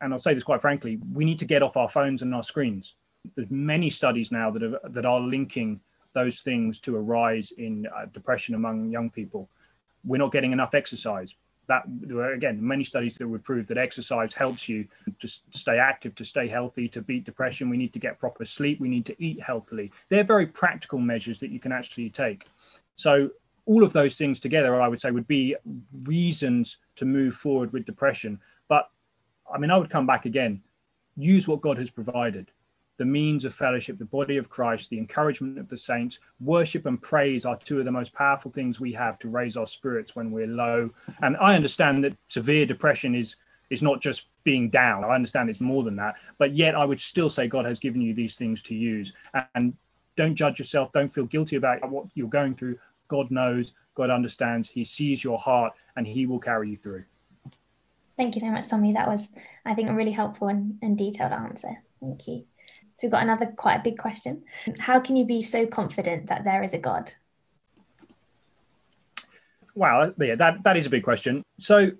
And 0.00 0.12
I'll 0.12 0.18
say 0.18 0.34
this 0.34 0.42
quite 0.42 0.62
frankly 0.62 0.98
we 1.12 1.24
need 1.24 1.38
to 1.38 1.44
get 1.44 1.62
off 1.62 1.76
our 1.76 1.88
phones 1.88 2.22
and 2.22 2.34
our 2.34 2.42
screens 2.42 2.96
there's 3.34 3.50
many 3.50 3.90
studies 3.90 4.32
now 4.32 4.50
that 4.50 4.62
are 4.62 4.80
that 4.84 5.06
are 5.06 5.20
linking 5.20 5.80
those 6.12 6.40
things 6.40 6.78
to 6.80 6.96
a 6.96 7.00
rise 7.00 7.52
in 7.52 7.86
uh, 7.96 8.06
depression 8.12 8.54
among 8.54 8.90
young 8.90 9.10
people. 9.10 9.48
We're 10.04 10.18
not 10.18 10.32
getting 10.32 10.52
enough 10.52 10.74
exercise. 10.74 11.34
That 11.68 11.84
again, 12.34 12.58
many 12.60 12.82
studies 12.82 13.16
that 13.18 13.28
would 13.28 13.44
prove 13.44 13.68
that 13.68 13.78
exercise 13.78 14.34
helps 14.34 14.68
you 14.68 14.88
to 15.20 15.28
stay 15.28 15.78
active, 15.78 16.14
to 16.16 16.24
stay 16.24 16.48
healthy, 16.48 16.88
to 16.88 17.00
beat 17.00 17.24
depression. 17.24 17.70
We 17.70 17.76
need 17.76 17.92
to 17.92 18.00
get 18.00 18.18
proper 18.18 18.44
sleep. 18.44 18.80
We 18.80 18.88
need 18.88 19.06
to 19.06 19.22
eat 19.22 19.40
healthily. 19.40 19.92
They're 20.08 20.24
very 20.24 20.46
practical 20.46 20.98
measures 20.98 21.38
that 21.40 21.50
you 21.50 21.60
can 21.60 21.70
actually 21.70 22.10
take. 22.10 22.46
So 22.96 23.30
all 23.66 23.84
of 23.84 23.92
those 23.92 24.16
things 24.16 24.40
together, 24.40 24.80
I 24.82 24.88
would 24.88 25.00
say, 25.00 25.12
would 25.12 25.28
be 25.28 25.54
reasons 26.02 26.78
to 26.96 27.04
move 27.04 27.36
forward 27.36 27.72
with 27.72 27.84
depression. 27.84 28.40
But 28.66 28.90
I 29.52 29.58
mean, 29.58 29.70
I 29.70 29.76
would 29.76 29.90
come 29.90 30.06
back 30.06 30.26
again. 30.26 30.60
Use 31.16 31.46
what 31.46 31.60
God 31.60 31.78
has 31.78 31.90
provided 31.90 32.50
the 33.00 33.06
means 33.06 33.46
of 33.46 33.54
fellowship, 33.54 33.96
the 33.96 34.04
body 34.04 34.36
of 34.36 34.50
Christ, 34.50 34.90
the 34.90 34.98
encouragement 34.98 35.58
of 35.58 35.70
the 35.70 35.78
saints. 35.78 36.18
Worship 36.38 36.84
and 36.84 37.00
praise 37.00 37.46
are 37.46 37.56
two 37.56 37.78
of 37.78 37.86
the 37.86 37.90
most 37.90 38.12
powerful 38.12 38.50
things 38.50 38.78
we 38.78 38.92
have 38.92 39.18
to 39.20 39.30
raise 39.30 39.56
our 39.56 39.64
spirits 39.64 40.14
when 40.14 40.30
we're 40.30 40.46
low. 40.46 40.90
And 41.22 41.34
I 41.38 41.54
understand 41.54 42.04
that 42.04 42.14
severe 42.26 42.66
depression 42.66 43.14
is 43.14 43.36
is 43.70 43.80
not 43.80 44.02
just 44.02 44.26
being 44.44 44.68
down. 44.68 45.02
I 45.02 45.14
understand 45.14 45.48
it's 45.48 45.62
more 45.62 45.82
than 45.82 45.96
that. 45.96 46.16
But 46.36 46.54
yet 46.54 46.74
I 46.74 46.84
would 46.84 47.00
still 47.00 47.30
say 47.30 47.48
God 47.48 47.64
has 47.64 47.80
given 47.80 48.02
you 48.02 48.12
these 48.12 48.36
things 48.36 48.60
to 48.62 48.74
use. 48.74 49.14
And 49.54 49.72
don't 50.14 50.34
judge 50.34 50.58
yourself. 50.58 50.92
Don't 50.92 51.08
feel 51.08 51.24
guilty 51.24 51.56
about 51.56 51.88
what 51.90 52.04
you're 52.12 52.28
going 52.28 52.54
through. 52.54 52.78
God 53.08 53.30
knows, 53.30 53.72
God 53.94 54.10
understands, 54.10 54.68
He 54.68 54.84
sees 54.84 55.24
your 55.24 55.38
heart, 55.38 55.72
and 55.96 56.06
He 56.06 56.26
will 56.26 56.38
carry 56.38 56.68
you 56.68 56.76
through. 56.76 57.04
Thank 58.18 58.34
you 58.34 58.42
so 58.42 58.50
much, 58.50 58.68
Tommy. 58.68 58.92
That 58.92 59.08
was, 59.08 59.30
I 59.64 59.72
think, 59.74 59.88
a 59.88 59.94
really 59.94 60.12
helpful 60.12 60.48
and, 60.48 60.78
and 60.82 60.98
detailed 60.98 61.32
answer. 61.32 61.82
Thank 62.02 62.28
you. 62.28 62.44
So 63.00 63.06
we've 63.06 63.12
got 63.12 63.22
another 63.22 63.46
quite 63.46 63.76
a 63.76 63.82
big 63.82 63.96
question. 63.96 64.42
How 64.78 65.00
can 65.00 65.16
you 65.16 65.24
be 65.24 65.40
so 65.40 65.66
confident 65.66 66.26
that 66.26 66.44
there 66.44 66.62
is 66.62 66.74
a 66.74 66.78
God? 66.78 67.10
Wow, 69.74 70.12
yeah, 70.20 70.34
that, 70.34 70.62
that 70.64 70.76
is 70.76 70.84
a 70.84 70.90
big 70.90 71.02
question. 71.02 71.42
So 71.56 71.92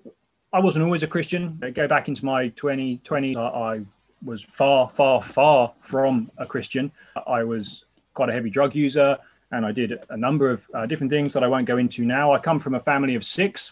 I 0.53 0.59
wasn't 0.59 0.85
always 0.85 1.01
a 1.01 1.07
Christian. 1.07 1.57
I 1.63 1.71
go 1.71 1.87
back 1.87 2.07
into 2.07 2.23
my 2.23 2.49
2020, 2.49 3.35
I 3.35 3.81
was 4.23 4.43
far, 4.43 4.91
far, 4.91 5.23
far 5.23 5.73
from 5.79 6.29
a 6.37 6.45
Christian. 6.45 6.91
I 7.25 7.43
was 7.43 7.85
quite 8.13 8.29
a 8.29 8.33
heavy 8.33 8.51
drug 8.51 8.75
user 8.75 9.17
and 9.51 9.65
I 9.65 9.71
did 9.71 10.05
a 10.11 10.17
number 10.17 10.51
of 10.51 10.67
uh, 10.75 10.85
different 10.85 11.09
things 11.09 11.33
that 11.33 11.43
I 11.43 11.47
won't 11.47 11.65
go 11.65 11.79
into 11.79 12.05
now. 12.05 12.31
I 12.31 12.37
come 12.37 12.59
from 12.59 12.75
a 12.75 12.79
family 12.79 13.15
of 13.15 13.23
six. 13.23 13.71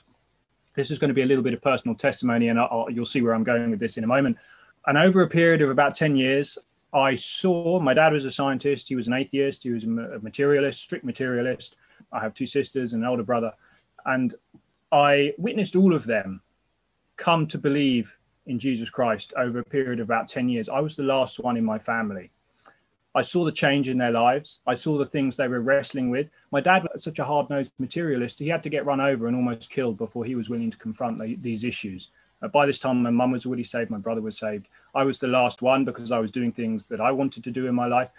This 0.73 0.89
is 0.89 0.97
going 0.97 1.09
to 1.09 1.13
be 1.13 1.21
a 1.21 1.27
little 1.27 1.43
bit 1.43 1.53
of 1.53 1.61
personal 1.61 1.93
testimony, 1.95 2.47
and 2.47 2.59
I'll, 2.59 2.87
you'll 2.89 3.05
see 3.05 3.21
where 3.21 3.35
I'm 3.35 3.43
going 3.43 3.69
with 3.69 3.79
this 3.79 3.97
in 3.97 4.03
a 4.03 4.07
moment. 4.07 4.37
And 4.87 4.97
over 4.97 5.21
a 5.21 5.27
period 5.27 5.61
of 5.61 5.69
about 5.69 5.95
10 5.95 6.15
years, 6.15 6.57
I 6.93 7.15
saw 7.15 7.79
my 7.79 7.93
dad 7.93 8.13
was 8.13 8.25
a 8.25 8.31
scientist. 8.31 8.87
He 8.87 8.95
was 8.95 9.07
an 9.07 9.13
atheist. 9.13 9.63
He 9.63 9.71
was 9.71 9.83
a 9.83 9.87
materialist, 9.87 10.81
strict 10.81 11.05
materialist. 11.05 11.75
I 12.11 12.19
have 12.19 12.33
two 12.33 12.45
sisters 12.45 12.93
and 12.93 13.03
an 13.03 13.09
older 13.09 13.23
brother, 13.23 13.53
and 14.05 14.33
I 14.91 15.33
witnessed 15.37 15.75
all 15.75 15.93
of 15.93 16.05
them 16.05 16.41
come 17.17 17.45
to 17.47 17.57
believe 17.57 18.15
in 18.47 18.57
Jesus 18.57 18.89
Christ 18.89 19.33
over 19.37 19.59
a 19.59 19.63
period 19.63 19.99
of 19.99 20.07
about 20.07 20.27
10 20.27 20.49
years. 20.49 20.69
I 20.69 20.79
was 20.79 20.95
the 20.95 21.03
last 21.03 21.39
one 21.39 21.57
in 21.57 21.63
my 21.63 21.77
family. 21.77 22.31
I 23.13 23.21
saw 23.21 23.43
the 23.43 23.51
change 23.51 23.89
in 23.89 23.97
their 23.97 24.11
lives. 24.11 24.59
I 24.65 24.75
saw 24.75 24.97
the 24.97 25.05
things 25.05 25.35
they 25.35 25.47
were 25.47 25.61
wrestling 25.61 26.09
with. 26.09 26.29
My 26.51 26.61
dad 26.61 26.87
was 26.91 27.03
such 27.03 27.19
a 27.19 27.25
hard 27.25 27.49
nosed 27.49 27.71
materialist, 27.79 28.39
he 28.39 28.47
had 28.47 28.63
to 28.63 28.69
get 28.69 28.85
run 28.85 29.01
over 29.01 29.27
and 29.27 29.35
almost 29.35 29.69
killed 29.69 29.97
before 29.97 30.25
he 30.25 30.35
was 30.35 30.49
willing 30.49 30.71
to 30.71 30.77
confront 30.77 31.17
the, 31.17 31.35
these 31.35 31.63
issues. 31.63 32.09
Uh, 32.41 32.47
by 32.47 32.65
this 32.65 32.79
time, 32.79 33.01
my 33.03 33.09
mum 33.09 33.31
was 33.31 33.45
already 33.45 33.63
saved, 33.63 33.89
my 33.89 33.97
brother 33.97 34.21
was 34.21 34.37
saved. 34.37 34.67
I 34.95 35.03
was 35.03 35.19
the 35.19 35.27
last 35.27 35.61
one 35.61 35.85
because 35.85 36.11
I 36.11 36.19
was 36.19 36.31
doing 36.31 36.51
things 36.51 36.87
that 36.87 37.01
I 37.01 37.11
wanted 37.11 37.43
to 37.43 37.51
do 37.51 37.67
in 37.67 37.75
my 37.75 37.87
life. 37.87 38.09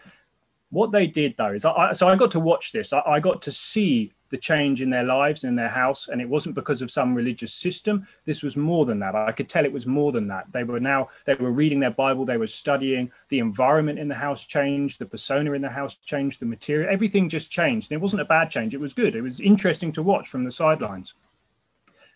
What 0.70 0.92
they 0.92 1.06
did, 1.06 1.34
though, 1.36 1.52
is 1.52 1.64
I, 1.64 1.92
so 1.92 2.08
I 2.08 2.14
got 2.14 2.30
to 2.32 2.40
watch 2.40 2.72
this. 2.72 2.92
I, 2.92 3.00
I 3.00 3.20
got 3.20 3.42
to 3.42 3.52
see 3.52 4.12
the 4.30 4.38
change 4.38 4.80
in 4.80 4.90
their 4.90 5.02
lives 5.02 5.42
and 5.42 5.50
in 5.50 5.56
their 5.56 5.68
house. 5.68 6.08
And 6.08 6.20
it 6.20 6.28
wasn't 6.28 6.54
because 6.54 6.82
of 6.82 6.90
some 6.90 7.14
religious 7.14 7.52
system. 7.52 8.06
This 8.24 8.42
was 8.42 8.56
more 8.56 8.86
than 8.86 9.00
that. 9.00 9.14
I 9.14 9.32
could 9.32 9.48
tell 9.48 9.64
it 9.64 9.72
was 9.72 9.86
more 9.86 10.12
than 10.12 10.28
that. 10.28 10.46
They 10.52 10.64
were 10.64 10.80
now, 10.80 11.08
they 11.26 11.34
were 11.34 11.50
reading 11.50 11.80
their 11.80 11.90
Bible, 11.90 12.24
they 12.24 12.36
were 12.36 12.46
studying. 12.46 13.10
The 13.28 13.40
environment 13.40 13.98
in 13.98 14.08
the 14.08 14.14
house 14.14 14.46
changed, 14.46 14.98
the 14.98 15.06
persona 15.06 15.52
in 15.52 15.62
the 15.62 15.68
house 15.68 15.96
changed, 15.96 16.40
the 16.40 16.46
material, 16.46 16.88
everything 16.90 17.28
just 17.28 17.50
changed. 17.50 17.90
And 17.90 17.96
it 17.96 18.00
wasn't 18.00 18.22
a 18.22 18.26
bad 18.26 18.50
change, 18.50 18.74
it 18.74 18.80
was 18.80 18.94
good. 18.94 19.16
It 19.16 19.22
was 19.22 19.40
interesting 19.40 19.92
to 19.92 20.02
watch 20.02 20.28
from 20.28 20.44
the 20.44 20.52
sidelines. 20.52 21.14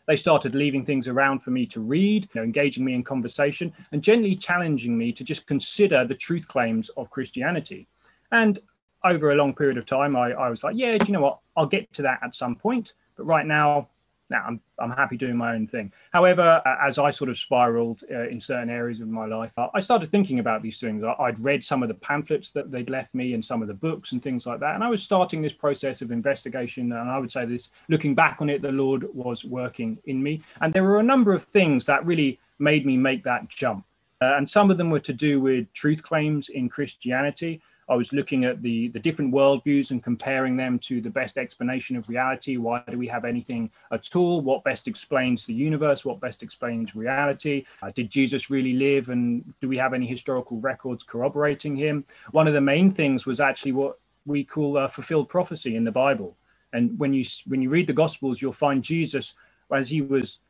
They 0.07 0.17
started 0.17 0.55
leaving 0.55 0.85
things 0.85 1.09
around 1.09 1.41
for 1.41 1.51
me 1.51 1.67
to 1.67 1.81
read, 1.81 2.29
you 2.33 2.41
know, 2.41 2.45
engaging 2.45 2.85
me 2.85 2.95
in 2.95 3.03
conversation, 3.03 3.73
and 3.93 4.03
gently 4.03 4.37
challenging 4.37 4.97
me 4.97 5.13
to 5.13 5.25
just 5.25 5.47
consider 5.47 6.05
the 6.05 6.15
truth 6.15 6.47
claims 6.47 6.91
of 6.91 7.11
Christianity. 7.11 7.87
And 8.33 8.59
over 9.05 9.33
a 9.33 9.37
long 9.37 9.55
period 9.55 9.79
of 9.79 9.87
time, 9.87 10.17
I, 10.17 10.33
I 10.33 10.51
was 10.51 10.65
like, 10.65 10.77
yeah, 10.77 10.97
do 10.99 11.07
you 11.07 11.13
know 11.13 11.21
what? 11.21 11.39
I'll 11.57 11.67
get 11.67 11.93
to 11.95 12.03
that 12.03 12.21
at 12.23 12.35
some 12.35 12.57
point. 12.57 12.95
But 13.17 13.25
right 13.25 13.47
now, 13.47 13.89
now 14.31 14.45
I'm, 14.47 14.61
I'm 14.79 14.91
happy 14.91 15.17
doing 15.17 15.37
my 15.37 15.55
own 15.55 15.67
thing. 15.67 15.93
However, 16.13 16.63
as 16.83 16.99
I 16.99 17.11
sort 17.11 17.31
of 17.31 17.37
spiraled 17.37 18.03
uh, 18.11 18.29
in 18.29 18.41
certain 18.41 18.71
areas 18.71 19.01
of 19.01 19.09
my 19.09 19.27
life, 19.27 19.53
I 19.75 19.81
started 19.81 20.11
thinking 20.11 20.39
about 20.39 20.63
these 20.63 20.81
things. 20.81 21.05
I, 21.05 21.15
would 21.19 21.45
read 21.45 21.65
some 21.65 21.83
of 21.83 21.89
the 21.89 21.95
pamphlets 21.95 22.53
that 22.53 22.71
they'd 22.71 22.91
left 22.91 23.15
me 23.15 23.35
and 23.35 23.45
some 23.45 23.63
of 23.63 23.69
the 23.69 23.75
books 23.75 24.13
and 24.13 24.23
things 24.23 24.47
like 24.47 24.61
that. 24.61 24.75
And 24.75 24.85
I 24.85 24.89
was 24.89 25.03
starting 25.03 25.43
this 25.43 25.53
process 25.53 26.03
of 26.03 26.11
investigation. 26.11 26.93
And 26.93 27.11
I 27.11 27.19
would 27.19 27.31
say 27.31 27.45
this, 27.45 27.69
looking 27.89 28.15
back 28.15 28.39
on 28.41 28.49
it, 28.49 28.63
the 28.63 28.73
Lord 28.73 29.07
was 29.15 29.45
working 29.45 29.99
in 30.07 30.23
me. 30.23 30.43
And 30.61 30.73
there 30.73 30.85
were 30.85 31.01
a 31.01 31.05
number 31.05 31.33
of 31.33 31.45
things 31.45 31.87
that 31.87 32.05
really 32.07 32.41
made 32.59 32.87
me 32.87 32.97
make 32.97 33.25
that 33.25 33.49
jump. 33.49 33.85
Uh, 34.23 34.37
and 34.37 34.49
some 34.49 34.71
of 34.71 34.79
them 34.79 34.91
were 34.91 35.01
to 35.01 35.13
do 35.13 35.41
with 35.41 35.71
truth 35.75 36.03
claims 36.03 36.49
in 36.49 36.69
Christianity. 36.69 37.61
I 37.89 37.95
was 37.95 38.13
looking 38.13 38.45
at 38.45 38.63
the 38.63 38.89
the 38.89 38.99
different 38.99 39.33
worldviews 39.33 39.91
and 39.91 40.03
comparing 40.03 40.57
them 40.57 40.79
to 40.81 41.01
the 41.01 41.11
best 41.11 41.37
explanation 41.39 41.97
of 41.97 42.09
reality. 42.09 42.57
Why 42.57 42.83
do 42.91 42.99
we 42.99 43.07
have 43.09 43.25
anything 43.25 43.71
at 43.93 44.15
all? 44.17 44.41
What 44.41 44.65
best 44.65 44.89
explains 44.89 45.45
the 45.45 45.55
universe? 45.55 46.05
What 46.05 46.21
best 46.21 46.43
explains 46.43 46.97
reality? 46.97 47.65
Uh, 47.83 47.91
did 47.95 48.11
Jesus 48.11 48.51
really 48.51 48.75
live? 48.75 49.11
And 49.11 49.45
do 49.61 49.69
we 49.69 49.77
have 49.77 49.95
any 49.95 50.07
historical 50.07 50.59
records 50.61 51.03
corroborating 51.03 51.77
him? 51.77 52.05
One 52.31 52.49
of 52.49 52.55
the 52.55 52.61
main 52.61 52.91
things 52.91 53.27
was 53.27 53.41
actually 53.41 53.73
what 53.73 53.99
we 54.27 54.45
call 54.45 54.79
uh, 54.79 54.89
fulfilled 54.89 55.29
prophecy 55.29 55.77
in 55.77 55.85
the 55.85 55.93
Bible. 55.93 56.37
And 56.73 56.99
when 56.99 57.13
you 57.13 57.25
when 57.47 57.63
you 57.63 57.71
read 57.71 57.87
the 57.87 57.93
Gospels, 57.93 58.41
you'll 58.41 58.53
find 58.53 58.83
Jesus 58.83 59.35
as 59.73 59.89
he 59.89 60.01
was 60.01 60.41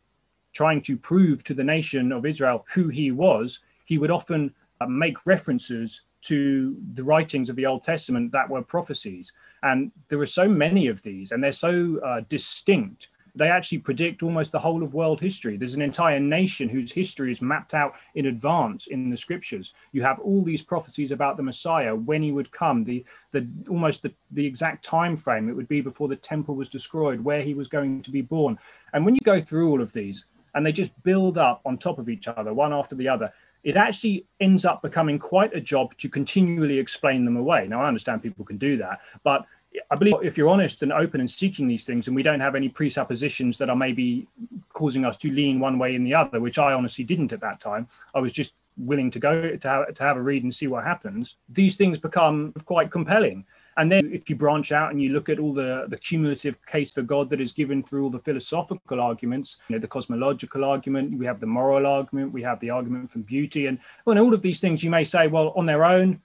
trying 0.52 0.80
to 0.82 0.96
prove 0.96 1.42
to 1.44 1.54
the 1.54 1.64
nation 1.64 2.12
of 2.12 2.24
Israel 2.24 2.64
who 2.72 2.88
he 2.88 3.10
was. 3.10 3.60
He 3.84 3.98
would 3.98 4.10
often 4.10 4.54
uh, 4.80 4.86
make 4.86 5.26
references 5.26 6.02
to 6.24 6.76
the 6.94 7.04
writings 7.04 7.48
of 7.48 7.56
the 7.56 7.66
Old 7.66 7.84
Testament 7.84 8.32
that 8.32 8.48
were 8.48 8.62
prophecies. 8.62 9.32
And 9.62 9.92
there 10.08 10.20
are 10.20 10.26
so 10.26 10.48
many 10.48 10.88
of 10.88 11.02
these, 11.02 11.32
and 11.32 11.42
they're 11.42 11.52
so 11.52 12.00
uh, 12.04 12.20
distinct. 12.28 13.08
They 13.36 13.48
actually 13.48 13.78
predict 13.78 14.22
almost 14.22 14.52
the 14.52 14.60
whole 14.60 14.84
of 14.84 14.94
world 14.94 15.20
history. 15.20 15.56
There's 15.56 15.74
an 15.74 15.82
entire 15.82 16.20
nation 16.20 16.68
whose 16.68 16.92
history 16.92 17.32
is 17.32 17.42
mapped 17.42 17.74
out 17.74 17.94
in 18.14 18.26
advance 18.26 18.86
in 18.86 19.10
the 19.10 19.16
scriptures. 19.16 19.74
You 19.90 20.02
have 20.02 20.20
all 20.20 20.42
these 20.42 20.62
prophecies 20.62 21.10
about 21.10 21.36
the 21.36 21.42
Messiah, 21.42 21.96
when 21.96 22.22
he 22.22 22.30
would 22.30 22.52
come, 22.52 22.84
the 22.84 23.04
the 23.32 23.48
almost 23.68 24.04
the, 24.04 24.12
the 24.30 24.46
exact 24.46 24.84
time 24.84 25.16
frame 25.16 25.48
it 25.48 25.56
would 25.56 25.66
be 25.66 25.80
before 25.80 26.06
the 26.06 26.16
temple 26.16 26.54
was 26.54 26.68
destroyed, 26.68 27.20
where 27.20 27.42
he 27.42 27.54
was 27.54 27.68
going 27.68 28.02
to 28.02 28.12
be 28.12 28.22
born. 28.22 28.56
And 28.92 29.04
when 29.04 29.14
you 29.14 29.20
go 29.24 29.40
through 29.40 29.68
all 29.68 29.82
of 29.82 29.92
these, 29.92 30.26
and 30.54 30.64
they 30.64 30.72
just 30.72 30.92
build 31.02 31.36
up 31.36 31.60
on 31.64 31.76
top 31.76 31.98
of 31.98 32.08
each 32.08 32.28
other, 32.28 32.54
one 32.54 32.72
after 32.72 32.94
the 32.94 33.08
other, 33.08 33.32
it 33.64 33.76
actually 33.76 34.26
ends 34.40 34.64
up 34.64 34.82
becoming 34.82 35.18
quite 35.18 35.54
a 35.54 35.60
job 35.60 35.96
to 35.96 36.08
continually 36.08 36.78
explain 36.78 37.24
them 37.24 37.36
away. 37.36 37.66
Now, 37.66 37.82
I 37.82 37.88
understand 37.88 38.22
people 38.22 38.44
can 38.44 38.58
do 38.58 38.76
that, 38.76 39.00
but 39.24 39.46
I 39.90 39.96
believe 39.96 40.16
if 40.22 40.38
you're 40.38 40.50
honest 40.50 40.82
and 40.82 40.92
open 40.92 41.20
and 41.20 41.30
seeking 41.30 41.66
these 41.66 41.84
things, 41.84 42.06
and 42.06 42.14
we 42.14 42.22
don't 42.22 42.40
have 42.40 42.54
any 42.54 42.68
presuppositions 42.68 43.58
that 43.58 43.70
are 43.70 43.76
maybe 43.76 44.28
causing 44.72 45.04
us 45.04 45.16
to 45.18 45.32
lean 45.32 45.58
one 45.58 45.78
way 45.78 45.94
in 45.94 46.04
the 46.04 46.14
other, 46.14 46.40
which 46.40 46.58
I 46.58 46.74
honestly 46.74 47.04
didn't 47.04 47.32
at 47.32 47.40
that 47.40 47.60
time. 47.60 47.88
I 48.14 48.20
was 48.20 48.32
just 48.32 48.52
willing 48.76 49.10
to 49.10 49.18
go 49.18 49.56
to 49.56 49.68
have, 49.68 49.94
to 49.94 50.02
have 50.02 50.16
a 50.16 50.22
read 50.22 50.42
and 50.42 50.54
see 50.54 50.66
what 50.66 50.84
happens. 50.84 51.36
These 51.48 51.76
things 51.76 51.98
become 51.98 52.52
quite 52.66 52.90
compelling. 52.90 53.46
And 53.76 53.90
then 53.90 54.12
if 54.12 54.30
you 54.30 54.36
branch 54.36 54.72
out 54.72 54.90
and 54.90 55.02
you 55.02 55.10
look 55.10 55.28
at 55.28 55.38
all 55.38 55.52
the, 55.52 55.86
the 55.88 55.96
cumulative 55.96 56.64
case 56.66 56.90
for 56.90 57.02
God 57.02 57.28
that 57.30 57.40
is 57.40 57.52
given 57.52 57.82
through 57.82 58.04
all 58.04 58.10
the 58.10 58.20
philosophical 58.20 59.00
arguments, 59.00 59.58
you 59.68 59.74
know, 59.74 59.80
the 59.80 59.88
cosmological 59.88 60.64
argument, 60.64 61.18
we 61.18 61.26
have 61.26 61.40
the 61.40 61.46
moral 61.46 61.86
argument, 61.86 62.32
we 62.32 62.42
have 62.42 62.60
the 62.60 62.70
argument 62.70 63.10
from 63.10 63.22
beauty, 63.22 63.66
and 63.66 63.78
well, 64.04 64.18
all 64.18 64.34
of 64.34 64.42
these 64.42 64.60
things 64.60 64.84
you 64.84 64.90
may 64.90 65.04
say, 65.04 65.26
well, 65.26 65.52
on 65.56 65.66
their 65.66 65.84
own, 65.84 66.20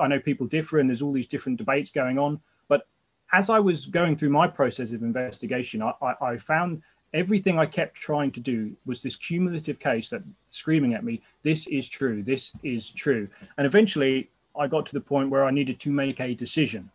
I 0.00 0.08
know 0.08 0.18
people 0.18 0.46
differ 0.46 0.78
and 0.78 0.88
there's 0.88 1.02
all 1.02 1.12
these 1.12 1.28
different 1.28 1.58
debates 1.58 1.90
going 1.90 2.18
on. 2.18 2.40
But 2.68 2.86
as 3.32 3.50
I 3.50 3.58
was 3.60 3.86
going 3.86 4.16
through 4.16 4.30
my 4.30 4.48
process 4.48 4.92
of 4.92 5.02
investigation, 5.02 5.82
I, 5.82 5.92
I, 6.02 6.14
I 6.32 6.36
found 6.38 6.82
everything 7.12 7.58
I 7.58 7.66
kept 7.66 7.94
trying 7.94 8.30
to 8.32 8.40
do 8.40 8.72
was 8.86 9.02
this 9.02 9.16
cumulative 9.16 9.78
case 9.78 10.10
that 10.10 10.22
screaming 10.48 10.94
at 10.94 11.04
me, 11.04 11.20
this 11.42 11.66
is 11.66 11.88
true, 11.88 12.22
this 12.22 12.52
is 12.62 12.90
true. 12.90 13.28
And 13.58 13.66
eventually 13.66 14.30
I 14.60 14.66
got 14.66 14.84
to 14.86 14.92
the 14.92 15.00
point 15.00 15.30
where 15.30 15.44
I 15.44 15.50
needed 15.50 15.80
to 15.80 15.90
make 15.90 16.20
a 16.20 16.34
decision. 16.34 16.90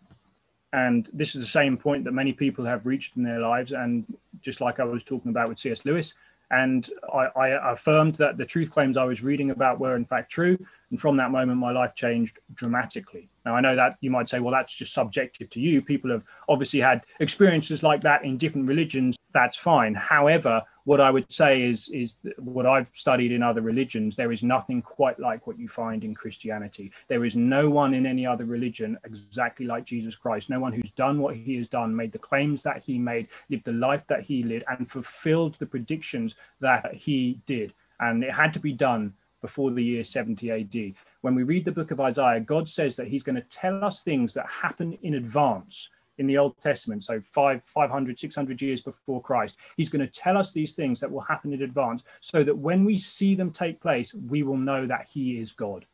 And 0.72 1.10
this 1.14 1.36
is 1.36 1.42
the 1.42 1.50
same 1.50 1.78
point 1.78 2.04
that 2.04 2.12
many 2.12 2.32
people 2.32 2.64
have 2.66 2.86
reached 2.86 3.18
in 3.18 3.24
their 3.24 3.40
lives. 3.40 3.72
And 3.72 4.06
just 4.42 4.62
like 4.62 4.80
I 4.80 4.84
was 4.84 5.04
talking 5.04 5.32
about 5.32 5.50
with 5.50 5.58
C.S. 5.58 5.84
Lewis, 5.84 6.14
and 6.52 6.88
I, 7.12 7.28
I, 7.36 7.72
affirmed 7.72 8.16
that 8.16 8.38
the 8.38 8.46
truth 8.46 8.70
claims 8.70 8.98
I 8.98 9.04
was 9.04 9.24
reading 9.24 9.50
about 9.50 9.80
were 9.80 9.96
in 9.96 10.06
fact 10.06 10.32
true. 10.32 10.64
And 10.92 11.02
from 11.02 11.18
that 11.18 11.32
moment, 11.32 11.58
my 11.58 11.72
life 11.72 11.96
changed 11.96 12.40
dramatically. 12.54 13.28
Now, 13.46 13.56
I 13.56 13.62
know 13.62 13.76
that 13.76 13.98
you 14.02 14.12
might 14.12 14.30
say, 14.30 14.40
well, 14.40 14.52
that's 14.52 14.72
just 14.72 14.94
subjective 14.94 15.50
to 15.50 15.60
you. 15.60 15.82
People 15.82 16.12
have 16.12 16.24
obviously 16.48 16.80
had 16.80 17.02
experiences 17.20 17.82
like 17.82 18.02
that 18.02 18.24
in 18.24 18.38
different 18.38 18.70
religions. 18.70 19.18
That's 19.36 19.58
fine. 19.58 19.94
However, 19.94 20.62
what 20.86 21.02
I 21.02 21.12
would 21.12 21.30
say 21.30 21.62
is, 21.62 21.90
is 21.90 22.16
what 22.38 22.66
I've 22.66 22.90
studied 22.94 23.34
in 23.34 23.44
other 23.44 23.60
religions, 23.60 24.16
there 24.16 24.32
is 24.32 24.44
nothing 24.44 24.82
quite 24.82 25.20
like 25.20 25.46
what 25.46 25.60
you 25.60 25.68
find 25.68 26.06
in 26.06 26.16
Christianity. 26.16 26.94
There 27.10 27.26
is 27.26 27.36
no 27.36 27.70
one 27.70 27.94
in 27.94 28.06
any 28.06 28.26
other 28.26 28.46
religion 28.46 28.98
exactly 29.04 29.66
like 29.66 29.84
Jesus 29.84 30.16
Christ. 30.16 30.50
No 30.50 30.62
one 30.62 30.72
who's 30.72 30.92
done 30.92 31.20
what 31.20 31.36
he 31.36 31.58
has 31.58 31.68
done, 31.68 31.94
made 31.94 32.14
the 32.14 32.18
claims 32.18 32.64
that 32.64 32.82
he 32.82 32.98
made, 32.98 33.28
lived 33.50 33.66
the 33.66 33.74
life 33.74 34.08
that 34.08 34.22
he 34.22 34.42
lived, 34.42 34.64
and 34.70 34.90
fulfilled 34.90 35.56
the 35.56 35.66
predictions 35.66 36.36
that 36.62 36.94
he 36.94 37.42
did. 37.46 37.74
And 38.00 38.24
it 38.24 38.34
had 38.34 38.54
to 38.54 38.62
be 38.62 38.72
done 38.72 39.14
before 39.42 39.72
the 39.72 39.84
year 39.84 40.06
70 40.06 40.50
AD. 40.50 40.94
When 41.20 41.36
we 41.36 41.44
read 41.44 41.66
the 41.66 41.74
book 41.74 41.92
of 41.92 42.00
Isaiah, 42.00 42.40
God 42.40 42.70
says 42.70 42.96
that 42.96 43.10
he's 43.10 43.24
going 43.24 43.36
to 43.36 43.42
tell 43.50 43.84
us 43.84 44.02
things 44.02 44.34
that 44.36 44.48
happen 44.48 44.98
in 45.02 45.16
advance 45.16 45.90
in 46.18 46.28
the 46.28 46.38
Old 46.38 46.60
Testament, 46.60 47.04
so 47.04 47.20
five, 47.22 47.64
500, 47.64 48.18
600 48.18 48.62
years 48.62 48.82
before 48.82 49.22
Christ. 49.22 49.58
He's 49.78 49.90
going 49.90 50.06
to 50.06 50.12
tell 50.12 50.38
us 50.38 50.52
these 50.52 50.74
things 50.74 51.00
that 51.00 51.12
will 51.12 51.22
happen 51.22 51.54
in 51.54 51.64
advance 51.64 52.04
so 52.22 52.44
that 52.44 52.58
when 52.58 52.86
we 52.86 52.98
see 52.98 53.36
them 53.36 53.52
take 53.52 53.82
place, 53.82 54.14
we 54.14 54.44
will 54.44 54.58
know 54.58 54.86
that 54.88 55.08
he 55.08 55.40
is 55.40 55.52
God. 55.52 55.86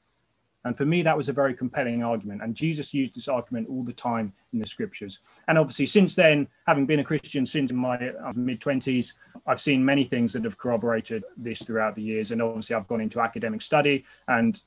And 0.63 0.77
for 0.77 0.85
me, 0.85 1.01
that 1.01 1.17
was 1.17 1.27
a 1.27 1.33
very 1.33 1.55
compelling 1.55 2.03
argument. 2.03 2.43
And 2.43 2.53
Jesus 2.53 2.93
used 2.93 3.15
this 3.15 3.27
argument 3.27 3.67
all 3.67 3.83
the 3.83 3.93
time 3.93 4.31
in 4.53 4.59
the 4.59 4.67
scriptures. 4.67 5.19
And 5.47 5.57
obviously, 5.57 5.87
since 5.87 6.13
then, 6.13 6.47
having 6.67 6.85
been 6.85 6.99
a 6.99 7.03
Christian 7.03 7.45
since 7.45 7.73
my 7.73 7.95
uh, 7.95 8.33
mid 8.35 8.61
20s, 8.61 9.13
I've 9.47 9.59
seen 9.59 9.83
many 9.83 10.03
things 10.03 10.33
that 10.33 10.43
have 10.43 10.59
corroborated 10.59 11.23
this 11.35 11.63
throughout 11.63 11.95
the 11.95 12.03
years. 12.03 12.31
And 12.31 12.41
obviously, 12.43 12.75
I've 12.75 12.87
gone 12.87 13.01
into 13.01 13.21
academic 13.21 13.63
study 13.63 14.05
and 14.27 14.61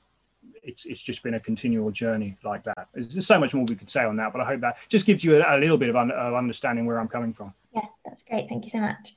it's, 0.65 0.85
it's 0.85 1.01
just 1.01 1.23
been 1.23 1.35
a 1.35 1.39
continual 1.39 1.91
journey 1.91 2.37
like 2.43 2.63
that. 2.63 2.89
There's 2.93 3.25
so 3.25 3.39
much 3.39 3.53
more 3.53 3.65
we 3.65 3.75
could 3.75 3.89
say 3.89 4.03
on 4.03 4.15
that, 4.17 4.33
but 4.33 4.41
I 4.41 4.45
hope 4.45 4.61
that 4.61 4.77
just 4.89 5.05
gives 5.05 5.23
you 5.23 5.41
a, 5.41 5.57
a 5.57 5.59
little 5.59 5.77
bit 5.77 5.89
of, 5.89 5.95
un, 5.95 6.11
of 6.11 6.33
understanding 6.33 6.85
where 6.85 6.99
I'm 6.99 7.07
coming 7.07 7.33
from. 7.33 7.53
Yeah, 7.73 7.85
that's 8.03 8.23
great. 8.23 8.49
Thank 8.49 8.65
you 8.65 8.71
so 8.71 8.79
much. 8.79 9.13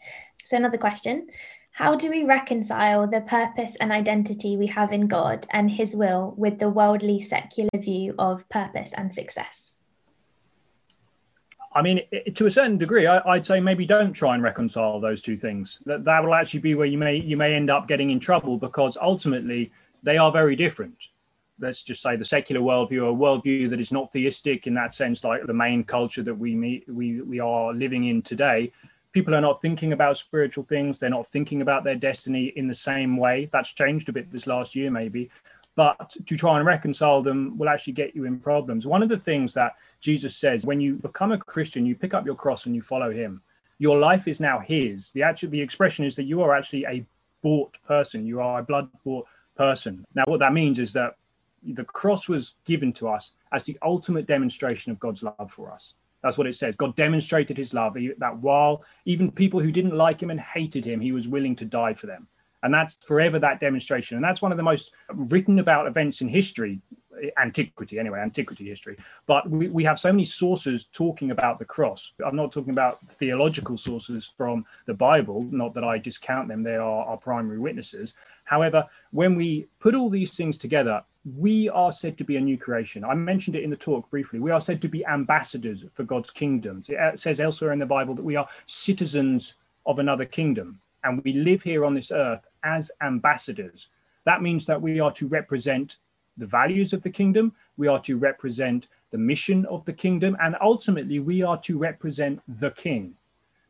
So, 0.46 0.56
another 0.56 0.78
question 0.78 1.28
how 1.72 1.94
do 1.94 2.10
we 2.10 2.24
reconcile 2.24 3.06
the 3.06 3.20
purpose 3.20 3.76
and 3.76 3.92
identity 3.92 4.56
we 4.56 4.66
have 4.66 4.92
in 4.92 5.06
God 5.06 5.46
and 5.50 5.70
His 5.70 5.94
will 5.94 6.34
with 6.36 6.58
the 6.58 6.68
worldly 6.68 7.20
secular 7.20 7.70
view 7.76 8.14
of 8.18 8.48
purpose 8.48 8.92
and 8.96 9.14
success? 9.14 9.76
I 11.72 11.82
mean, 11.82 12.00
to 12.34 12.46
a 12.46 12.50
certain 12.50 12.78
degree, 12.78 13.06
I, 13.06 13.34
would 13.34 13.46
say 13.46 13.60
maybe 13.60 13.86
don't 13.86 14.12
try 14.12 14.34
and 14.34 14.42
reconcile 14.42 14.98
those 14.98 15.22
two 15.22 15.36
things. 15.36 15.78
That 15.86 16.04
that 16.04 16.24
will 16.24 16.34
actually 16.34 16.60
be 16.60 16.74
where 16.74 16.86
you 16.86 16.98
may 16.98 17.16
you 17.16 17.36
may 17.36 17.54
end 17.54 17.70
up 17.70 17.86
getting 17.86 18.10
in 18.10 18.18
trouble 18.18 18.58
because 18.58 18.96
ultimately 19.00 19.70
they 20.02 20.18
are 20.18 20.32
very 20.32 20.56
different. 20.56 20.96
Let's 21.60 21.82
just 21.82 22.02
say 22.02 22.16
the 22.16 22.24
secular 22.24 22.60
worldview, 22.60 23.10
a 23.10 23.14
worldview 23.14 23.70
that 23.70 23.80
is 23.80 23.92
not 23.92 24.12
theistic 24.12 24.66
in 24.66 24.74
that 24.74 24.94
sense, 24.94 25.24
like 25.24 25.46
the 25.46 25.52
main 25.52 25.84
culture 25.84 26.22
that 26.22 26.34
we 26.34 26.54
meet, 26.54 26.88
we 26.88 27.20
we 27.22 27.40
are 27.40 27.72
living 27.72 28.06
in 28.06 28.22
today. 28.22 28.72
People 29.12 29.34
are 29.34 29.40
not 29.40 29.60
thinking 29.60 29.92
about 29.92 30.16
spiritual 30.16 30.64
things. 30.64 31.00
They're 31.00 31.10
not 31.10 31.26
thinking 31.26 31.62
about 31.62 31.82
their 31.82 31.96
destiny 31.96 32.52
in 32.56 32.68
the 32.68 32.74
same 32.74 33.16
way. 33.16 33.48
That's 33.52 33.72
changed 33.72 34.08
a 34.08 34.12
bit 34.12 34.30
this 34.30 34.46
last 34.46 34.76
year, 34.76 34.90
maybe. 34.90 35.30
But 35.74 36.16
to 36.26 36.36
try 36.36 36.58
and 36.58 36.66
reconcile 36.66 37.22
them 37.22 37.56
will 37.56 37.68
actually 37.68 37.92
get 37.94 38.14
you 38.14 38.24
in 38.24 38.38
problems. 38.38 38.86
One 38.86 39.02
of 39.02 39.08
the 39.08 39.16
things 39.16 39.54
that 39.54 39.76
Jesus 40.00 40.36
says 40.36 40.66
when 40.66 40.80
you 40.80 40.94
become 40.94 41.32
a 41.32 41.38
Christian, 41.38 41.86
you 41.86 41.94
pick 41.94 42.14
up 42.14 42.26
your 42.26 42.34
cross 42.34 42.66
and 42.66 42.74
you 42.74 42.82
follow 42.82 43.10
him. 43.10 43.40
Your 43.78 43.98
life 43.98 44.26
is 44.26 44.40
now 44.40 44.58
his. 44.58 45.12
The 45.12 45.22
actual 45.22 45.50
the 45.50 45.60
expression 45.60 46.04
is 46.04 46.16
that 46.16 46.24
you 46.24 46.42
are 46.42 46.54
actually 46.54 46.84
a 46.84 47.06
bought 47.42 47.78
person. 47.86 48.26
You 48.26 48.40
are 48.40 48.58
a 48.58 48.62
blood 48.62 48.88
bought 49.04 49.26
person. 49.56 50.04
Now, 50.14 50.24
what 50.26 50.40
that 50.40 50.52
means 50.52 50.78
is 50.78 50.92
that 50.94 51.14
the 51.62 51.84
cross 51.84 52.28
was 52.28 52.54
given 52.64 52.92
to 52.94 53.08
us 53.08 53.32
as 53.52 53.64
the 53.64 53.78
ultimate 53.82 54.26
demonstration 54.26 54.92
of 54.92 54.98
God's 54.98 55.22
love 55.22 55.50
for 55.50 55.72
us. 55.72 55.94
That's 56.22 56.36
what 56.36 56.46
it 56.46 56.56
says. 56.56 56.74
God 56.76 56.96
demonstrated 56.96 57.56
his 57.56 57.72
love 57.74 57.96
that 58.18 58.36
while 58.38 58.84
even 59.04 59.30
people 59.30 59.60
who 59.60 59.70
didn't 59.70 59.96
like 59.96 60.22
him 60.22 60.30
and 60.30 60.40
hated 60.40 60.84
him, 60.84 61.00
he 61.00 61.12
was 61.12 61.28
willing 61.28 61.54
to 61.56 61.64
die 61.64 61.94
for 61.94 62.06
them. 62.06 62.26
And 62.64 62.74
that's 62.74 62.96
forever 62.96 63.38
that 63.38 63.60
demonstration. 63.60 64.16
And 64.16 64.24
that's 64.24 64.42
one 64.42 64.50
of 64.50 64.58
the 64.58 64.64
most 64.64 64.92
written 65.12 65.60
about 65.60 65.86
events 65.86 66.20
in 66.20 66.28
history 66.28 66.80
antiquity 67.40 67.98
anyway 67.98 68.20
antiquity 68.20 68.66
history 68.68 68.96
but 69.26 69.48
we, 69.50 69.68
we 69.68 69.84
have 69.84 69.98
so 69.98 70.12
many 70.12 70.24
sources 70.24 70.88
talking 70.92 71.30
about 71.30 71.58
the 71.58 71.64
cross 71.64 72.12
i'm 72.24 72.36
not 72.36 72.52
talking 72.52 72.70
about 72.70 72.98
theological 73.10 73.76
sources 73.76 74.30
from 74.36 74.64
the 74.86 74.94
bible 74.94 75.46
not 75.50 75.74
that 75.74 75.84
i 75.84 75.98
discount 75.98 76.48
them 76.48 76.62
they 76.62 76.76
are 76.76 77.04
our 77.04 77.16
primary 77.16 77.58
witnesses 77.58 78.14
however 78.44 78.84
when 79.10 79.34
we 79.34 79.66
put 79.80 79.94
all 79.94 80.10
these 80.10 80.36
things 80.36 80.56
together 80.56 81.02
we 81.36 81.68
are 81.68 81.92
said 81.92 82.16
to 82.18 82.24
be 82.24 82.36
a 82.36 82.40
new 82.40 82.56
creation. 82.56 83.04
I 83.04 83.14
mentioned 83.14 83.56
it 83.56 83.64
in 83.64 83.70
the 83.70 83.76
talk 83.76 84.08
briefly. 84.10 84.38
We 84.38 84.50
are 84.50 84.60
said 84.60 84.80
to 84.82 84.88
be 84.88 85.04
ambassadors 85.06 85.84
for 85.92 86.04
god's 86.04 86.30
kingdom. 86.30 86.82
It 86.88 86.96
uh, 86.96 87.16
says 87.16 87.40
elsewhere 87.40 87.72
in 87.72 87.78
the 87.78 87.86
bible 87.86 88.14
that 88.14 88.24
we 88.24 88.36
are 88.36 88.48
citizens 88.66 89.54
of 89.86 89.98
another 89.98 90.24
kingdom 90.24 90.80
and 91.04 91.22
we 91.24 91.32
live 91.32 91.62
here 91.62 91.84
on 91.84 91.94
this 91.94 92.12
earth 92.12 92.46
as 92.64 92.90
ambassadors. 93.02 93.88
That 94.24 94.42
means 94.42 94.66
that 94.66 94.80
we 94.80 95.00
are 95.00 95.12
to 95.12 95.26
represent 95.26 95.98
the 96.36 96.46
values 96.46 96.92
of 96.92 97.02
the 97.02 97.10
kingdom, 97.10 97.52
we 97.76 97.88
are 97.88 98.00
to 98.00 98.16
represent 98.16 98.88
the 99.10 99.18
mission 99.18 99.66
of 99.66 99.84
the 99.84 99.92
kingdom, 99.92 100.36
and 100.40 100.54
ultimately 100.60 101.18
we 101.18 101.42
are 101.42 101.58
to 101.62 101.78
represent 101.78 102.40
the 102.60 102.70
king. 102.72 103.14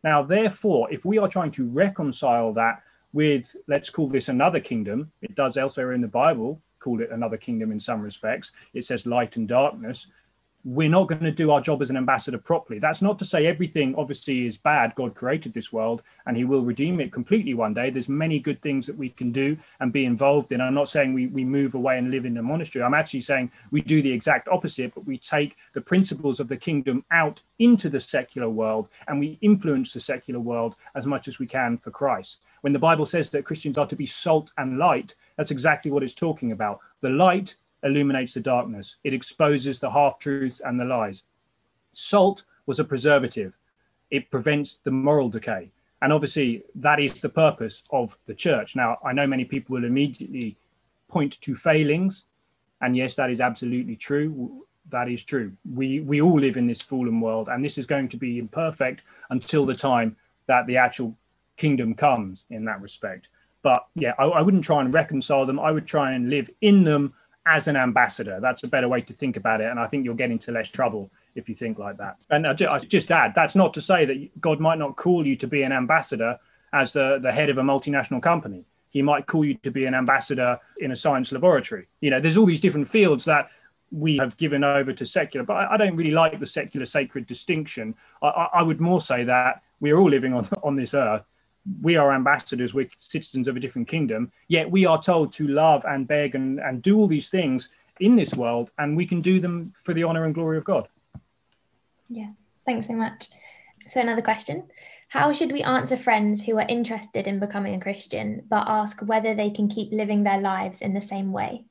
Now, 0.04 0.22
therefore, 0.22 0.92
if 0.92 1.04
we 1.04 1.18
are 1.18 1.28
trying 1.28 1.50
to 1.52 1.68
reconcile 1.68 2.52
that 2.54 2.82
with, 3.12 3.54
let's 3.68 3.88
call 3.88 4.08
this 4.08 4.28
another 4.28 4.60
kingdom, 4.60 5.10
it 5.22 5.34
does 5.34 5.56
elsewhere 5.56 5.92
in 5.92 6.00
the 6.00 6.08
Bible 6.08 6.60
call 6.88 7.02
it 7.02 7.10
another 7.10 7.36
kingdom 7.36 7.70
in 7.70 7.78
some 7.78 8.00
respects. 8.00 8.52
It 8.72 8.84
says 8.86 9.04
light 9.04 9.36
and 9.36 9.46
darkness 9.46 10.06
we're 10.64 10.88
not 10.88 11.08
going 11.08 11.22
to 11.22 11.30
do 11.30 11.50
our 11.50 11.60
job 11.60 11.80
as 11.80 11.90
an 11.90 11.96
ambassador 11.96 12.38
properly. 12.38 12.78
That's 12.78 13.00
not 13.00 13.18
to 13.20 13.24
say 13.24 13.46
everything 13.46 13.94
obviously 13.96 14.46
is 14.46 14.56
bad. 14.56 14.94
God 14.96 15.14
created 15.14 15.54
this 15.54 15.72
world 15.72 16.02
and 16.26 16.36
he 16.36 16.44
will 16.44 16.62
redeem 16.62 17.00
it 17.00 17.12
completely 17.12 17.54
one 17.54 17.74
day. 17.74 17.90
There's 17.90 18.08
many 18.08 18.38
good 18.40 18.60
things 18.60 18.86
that 18.86 18.96
we 18.96 19.08
can 19.10 19.30
do 19.30 19.56
and 19.80 19.92
be 19.92 20.04
involved 20.04 20.52
in. 20.52 20.60
I'm 20.60 20.74
not 20.74 20.88
saying 20.88 21.14
we, 21.14 21.28
we 21.28 21.44
move 21.44 21.74
away 21.74 21.98
and 21.98 22.10
live 22.10 22.26
in 22.26 22.36
a 22.38 22.42
monastery. 22.42 22.84
I'm 22.84 22.94
actually 22.94 23.20
saying 23.20 23.52
we 23.70 23.80
do 23.80 24.02
the 24.02 24.12
exact 24.12 24.48
opposite, 24.48 24.94
but 24.94 25.06
we 25.06 25.16
take 25.16 25.56
the 25.74 25.80
principles 25.80 26.40
of 26.40 26.48
the 26.48 26.56
kingdom 26.56 27.04
out 27.12 27.40
into 27.60 27.88
the 27.88 28.00
secular 28.00 28.50
world 28.50 28.88
and 29.06 29.20
we 29.20 29.38
influence 29.40 29.92
the 29.92 30.00
secular 30.00 30.40
world 30.40 30.74
as 30.96 31.06
much 31.06 31.28
as 31.28 31.38
we 31.38 31.46
can 31.46 31.78
for 31.78 31.90
Christ. 31.90 32.38
When 32.62 32.72
the 32.72 32.78
Bible 32.78 33.06
says 33.06 33.30
that 33.30 33.44
Christians 33.44 33.78
are 33.78 33.86
to 33.86 33.96
be 33.96 34.06
salt 34.06 34.50
and 34.58 34.78
light, 34.78 35.14
that's 35.36 35.52
exactly 35.52 35.90
what 35.90 36.02
it's 36.02 36.14
talking 36.14 36.50
about. 36.50 36.80
The 37.00 37.10
light 37.10 37.54
illuminates 37.82 38.34
the 38.34 38.40
darkness. 38.40 38.96
It 39.04 39.14
exposes 39.14 39.80
the 39.80 39.90
half 39.90 40.18
truths 40.18 40.60
and 40.64 40.78
the 40.78 40.84
lies. 40.84 41.22
Salt 41.92 42.44
was 42.66 42.80
a 42.80 42.84
preservative, 42.84 43.56
it 44.10 44.30
prevents 44.30 44.76
the 44.76 44.90
moral 44.90 45.28
decay. 45.28 45.70
And 46.00 46.12
obviously, 46.12 46.62
that 46.76 47.00
is 47.00 47.20
the 47.20 47.28
purpose 47.28 47.82
of 47.90 48.16
the 48.26 48.34
church. 48.34 48.76
Now, 48.76 48.98
I 49.04 49.12
know 49.12 49.26
many 49.26 49.44
people 49.44 49.74
will 49.74 49.84
immediately 49.84 50.56
point 51.08 51.40
to 51.40 51.56
failings. 51.56 52.24
And 52.80 52.96
yes, 52.96 53.16
that 53.16 53.30
is 53.30 53.40
absolutely 53.40 53.96
true. 53.96 54.64
That 54.90 55.08
is 55.08 55.24
true. 55.24 55.52
We, 55.74 56.00
we 56.00 56.20
all 56.20 56.38
live 56.38 56.56
in 56.56 56.66
this 56.66 56.80
fallen 56.80 57.20
world, 57.20 57.48
and 57.48 57.64
this 57.64 57.78
is 57.78 57.86
going 57.86 58.08
to 58.10 58.16
be 58.16 58.38
imperfect 58.38 59.02
until 59.30 59.66
the 59.66 59.74
time 59.74 60.16
that 60.46 60.66
the 60.66 60.76
actual 60.76 61.16
kingdom 61.56 61.94
comes 61.94 62.46
in 62.50 62.64
that 62.66 62.80
respect. 62.80 63.26
But 63.62 63.86
yeah, 63.94 64.14
I, 64.18 64.24
I 64.24 64.40
wouldn't 64.40 64.64
try 64.64 64.80
and 64.80 64.94
reconcile 64.94 65.44
them. 65.44 65.58
I 65.58 65.72
would 65.72 65.86
try 65.86 66.12
and 66.12 66.30
live 66.30 66.48
in 66.60 66.84
them 66.84 67.12
as 67.48 67.66
an 67.66 67.76
ambassador. 67.76 68.38
That's 68.40 68.62
a 68.62 68.68
better 68.68 68.88
way 68.88 69.00
to 69.00 69.12
think 69.12 69.36
about 69.36 69.60
it. 69.60 69.70
And 69.70 69.80
I 69.80 69.86
think 69.86 70.04
you'll 70.04 70.14
get 70.14 70.30
into 70.30 70.52
less 70.52 70.68
trouble 70.68 71.10
if 71.34 71.48
you 71.48 71.54
think 71.54 71.78
like 71.78 71.96
that. 71.96 72.16
And 72.30 72.46
I 72.46 72.52
just 72.52 73.10
add, 73.10 73.32
that's 73.34 73.56
not 73.56 73.72
to 73.74 73.80
say 73.80 74.04
that 74.04 74.40
God 74.40 74.60
might 74.60 74.78
not 74.78 74.96
call 74.96 75.26
you 75.26 75.34
to 75.36 75.46
be 75.46 75.62
an 75.62 75.72
ambassador 75.72 76.38
as 76.72 76.92
the, 76.92 77.18
the 77.22 77.32
head 77.32 77.48
of 77.48 77.58
a 77.58 77.62
multinational 77.62 78.22
company. 78.22 78.64
He 78.90 79.02
might 79.02 79.26
call 79.26 79.44
you 79.44 79.54
to 79.62 79.70
be 79.70 79.86
an 79.86 79.94
ambassador 79.94 80.58
in 80.78 80.92
a 80.92 80.96
science 80.96 81.32
laboratory. 81.32 81.88
You 82.00 82.10
know, 82.10 82.20
there's 82.20 82.36
all 82.36 82.46
these 82.46 82.60
different 82.60 82.88
fields 82.88 83.24
that 83.24 83.48
we 83.90 84.18
have 84.18 84.36
given 84.36 84.64
over 84.64 84.92
to 84.92 85.06
secular, 85.06 85.44
but 85.44 85.54
I, 85.54 85.74
I 85.74 85.76
don't 85.78 85.96
really 85.96 86.10
like 86.10 86.38
the 86.38 86.46
secular 86.46 86.84
sacred 86.84 87.26
distinction. 87.26 87.94
I, 88.22 88.48
I 88.54 88.62
would 88.62 88.80
more 88.80 89.00
say 89.00 89.24
that 89.24 89.62
we 89.80 89.90
are 89.90 89.98
all 89.98 90.10
living 90.10 90.34
on, 90.34 90.46
on 90.62 90.76
this 90.76 90.92
earth 90.92 91.24
we 91.82 91.96
are 91.96 92.12
ambassadors, 92.12 92.74
we're 92.74 92.88
citizens 92.98 93.48
of 93.48 93.56
a 93.56 93.60
different 93.60 93.88
kingdom, 93.88 94.32
yet 94.48 94.70
we 94.70 94.86
are 94.86 95.00
told 95.00 95.32
to 95.32 95.48
love 95.48 95.84
and 95.86 96.06
beg 96.06 96.34
and, 96.34 96.60
and 96.60 96.82
do 96.82 96.96
all 96.96 97.06
these 97.06 97.30
things 97.30 97.68
in 98.00 98.16
this 98.16 98.34
world, 98.34 98.72
and 98.78 98.96
we 98.96 99.06
can 99.06 99.20
do 99.20 99.40
them 99.40 99.72
for 99.84 99.92
the 99.92 100.04
honor 100.04 100.24
and 100.24 100.34
glory 100.34 100.56
of 100.56 100.64
God. 100.64 100.88
Yeah, 102.08 102.30
thanks 102.64 102.86
so 102.86 102.94
much. 102.94 103.28
So, 103.88 104.00
another 104.00 104.22
question 104.22 104.68
How 105.08 105.32
should 105.32 105.52
we 105.52 105.62
answer 105.62 105.96
friends 105.96 106.42
who 106.42 106.58
are 106.58 106.66
interested 106.68 107.26
in 107.26 107.40
becoming 107.40 107.74
a 107.74 107.80
Christian 107.80 108.42
but 108.48 108.68
ask 108.68 109.00
whether 109.00 109.34
they 109.34 109.50
can 109.50 109.68
keep 109.68 109.92
living 109.92 110.22
their 110.22 110.40
lives 110.40 110.80
in 110.80 110.94
the 110.94 111.02
same 111.02 111.32
way? 111.32 111.64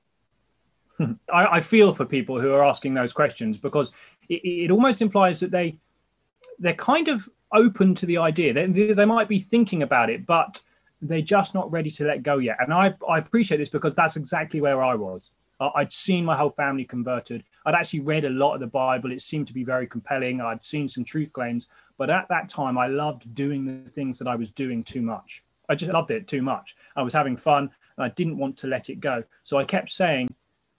I, 1.34 1.46
I 1.46 1.60
feel 1.60 1.94
for 1.94 2.06
people 2.06 2.40
who 2.40 2.52
are 2.52 2.66
asking 2.66 2.94
those 2.94 3.14
questions 3.14 3.58
because 3.58 3.92
it, 4.30 4.42
it 4.44 4.72
almost 4.72 5.02
implies 5.02 5.40
that 5.40 5.52
they 5.52 5.80
they're 6.60 6.74
kind 6.74 7.08
of 7.08 7.30
open 7.54 7.96
to 7.96 8.06
the 8.06 8.18
idea. 8.18 8.54
They, 8.54 8.94
they 8.94 9.06
might 9.06 9.28
be 9.28 9.40
thinking 9.40 9.84
about 9.84 10.10
it, 10.10 10.26
but 10.26 10.62
they're 11.02 11.22
just 11.22 11.54
not 11.54 11.72
ready 11.72 11.92
to 11.92 12.06
let 12.06 12.24
go 12.24 12.38
yet. 12.38 12.58
And 12.60 12.74
I, 12.74 12.94
I 13.08 13.20
appreciate 13.20 13.58
this 13.58 13.70
because 13.70 13.96
that's 13.96 14.16
exactly 14.16 14.62
where 14.62 14.84
I 14.84 14.96
was. 14.96 15.32
I'd 15.60 15.92
seen 15.92 16.24
my 16.24 16.36
whole 16.36 16.52
family 16.52 16.86
converted. 16.86 17.44
I'd 17.66 17.74
actually 17.74 18.02
read 18.02 18.26
a 18.26 18.30
lot 18.30 18.54
of 18.54 18.60
the 18.60 18.68
Bible. 18.68 19.12
It 19.12 19.22
seemed 19.22 19.48
to 19.48 19.54
be 19.54 19.64
very 19.64 19.88
compelling. 19.88 20.40
I'd 20.40 20.64
seen 20.64 20.88
some 20.88 21.04
truth 21.04 21.34
claims. 21.34 21.68
But 21.98 22.12
at 22.12 22.28
that 22.30 22.48
time, 22.48 22.78
I 22.78 22.88
loved 22.88 23.34
doing 23.34 23.66
the 23.66 23.90
things 23.90 24.20
that 24.20 24.28
I 24.28 24.36
was 24.36 24.52
doing 24.52 24.84
too 24.84 25.02
much. 25.02 25.44
I 25.68 25.76
just 25.76 25.92
loved 25.92 26.12
it 26.12 26.28
too 26.28 26.44
much. 26.44 26.76
I 26.96 27.02
was 27.02 27.14
having 27.14 27.36
fun 27.36 27.72
and 27.98 28.06
I 28.06 28.10
didn't 28.10 28.38
want 28.38 28.56
to 28.58 28.68
let 28.68 28.90
it 28.90 29.00
go. 29.00 29.24
So 29.44 29.58
I 29.58 29.66
kept 29.66 29.90
saying, 29.90 30.30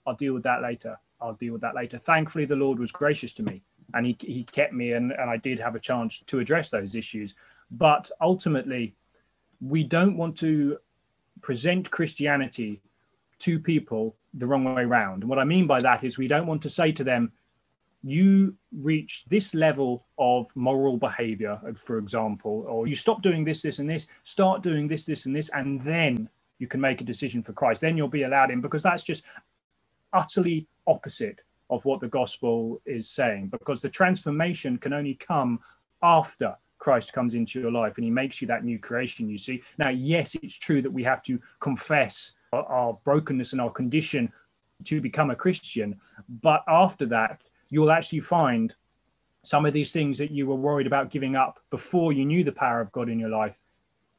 I'll 0.07 0.15
deal 0.15 0.33
with 0.33 0.43
that 0.43 0.61
later. 0.61 0.97
I'll 1.21 1.33
deal 1.33 1.53
with 1.53 1.61
that 1.61 1.75
later. 1.75 1.97
Thankfully, 1.97 2.45
the 2.45 2.55
Lord 2.55 2.79
was 2.79 2.91
gracious 2.91 3.33
to 3.33 3.43
me 3.43 3.61
and 3.93 4.05
he, 4.05 4.17
he 4.19 4.43
kept 4.43 4.73
me 4.73 4.93
and, 4.93 5.11
and 5.11 5.29
I 5.29 5.37
did 5.37 5.59
have 5.59 5.75
a 5.75 5.79
chance 5.79 6.23
to 6.27 6.39
address 6.39 6.69
those 6.69 6.95
issues. 6.95 7.35
But 7.71 8.09
ultimately, 8.21 8.95
we 9.61 9.83
don't 9.83 10.17
want 10.17 10.37
to 10.37 10.77
present 11.41 11.91
Christianity 11.91 12.81
to 13.39 13.59
people 13.59 14.15
the 14.33 14.45
wrong 14.45 14.75
way 14.75 14.83
around. 14.83 15.23
And 15.23 15.29
what 15.29 15.39
I 15.39 15.43
mean 15.43 15.67
by 15.67 15.79
that 15.81 16.03
is 16.03 16.17
we 16.17 16.27
don't 16.27 16.47
want 16.47 16.61
to 16.63 16.69
say 16.69 16.91
to 16.91 17.03
them, 17.03 17.31
you 18.03 18.55
reach 18.71 19.25
this 19.27 19.53
level 19.53 20.05
of 20.17 20.47
moral 20.55 20.97
behavior, 20.97 21.59
for 21.75 21.97
example, 21.97 22.65
or 22.67 22.87
you 22.87 22.95
stop 22.95 23.21
doing 23.21 23.43
this, 23.43 23.61
this, 23.61 23.79
and 23.79 23.89
this, 23.89 24.07
start 24.23 24.63
doing 24.63 24.87
this, 24.87 25.05
this, 25.05 25.25
and 25.25 25.35
this, 25.35 25.49
and 25.53 25.81
then 25.83 26.29
you 26.59 26.67
can 26.67 26.79
make 26.79 27.01
a 27.01 27.03
decision 27.03 27.43
for 27.43 27.51
Christ. 27.51 27.81
Then 27.81 27.97
you'll 27.97 28.07
be 28.07 28.23
allowed 28.23 28.51
in 28.51 28.61
because 28.61 28.83
that's 28.83 29.03
just 29.03 29.23
utterly 30.13 30.65
opposite 30.87 31.41
of 31.69 31.85
what 31.85 31.99
the 31.99 32.07
gospel 32.07 32.81
is 32.85 33.09
saying 33.09 33.47
because 33.47 33.81
the 33.81 33.89
transformation 33.89 34.77
can 34.77 34.93
only 34.93 35.15
come 35.15 35.59
after 36.01 36.55
Christ 36.79 37.13
comes 37.13 37.33
into 37.33 37.59
your 37.59 37.71
life 37.71 37.97
and 37.97 38.05
he 38.05 38.11
makes 38.11 38.41
you 38.41 38.47
that 38.47 38.63
new 38.63 38.79
creation, 38.79 39.29
you 39.29 39.37
see. 39.37 39.61
Now, 39.77 39.89
yes, 39.89 40.35
it's 40.41 40.55
true 40.55 40.81
that 40.81 40.91
we 40.91 41.03
have 41.03 41.21
to 41.23 41.39
confess 41.59 42.31
our, 42.53 42.97
brokenness 43.03 43.51
and 43.51 43.61
our 43.61 43.69
condition 43.69 44.31
to 44.85 45.01
become 45.01 45.29
a 45.29 45.35
Christian, 45.35 45.99
but 46.41 46.63
after 46.67 47.05
that, 47.07 47.43
you'll 47.69 47.91
actually 47.91 48.21
find 48.21 48.73
some 49.43 49.65
of 49.65 49.73
these 49.73 49.91
things 49.91 50.17
that 50.17 50.31
you 50.31 50.47
were 50.47 50.55
worried 50.55 50.87
about 50.87 51.11
giving 51.11 51.35
up 51.35 51.59
before 51.69 52.13
you 52.13 52.25
knew 52.25 52.43
the 52.43 52.51
power 52.51 52.81
of 52.81 52.91
God 52.91 53.09
in 53.09 53.19
your 53.19 53.29
life 53.29 53.59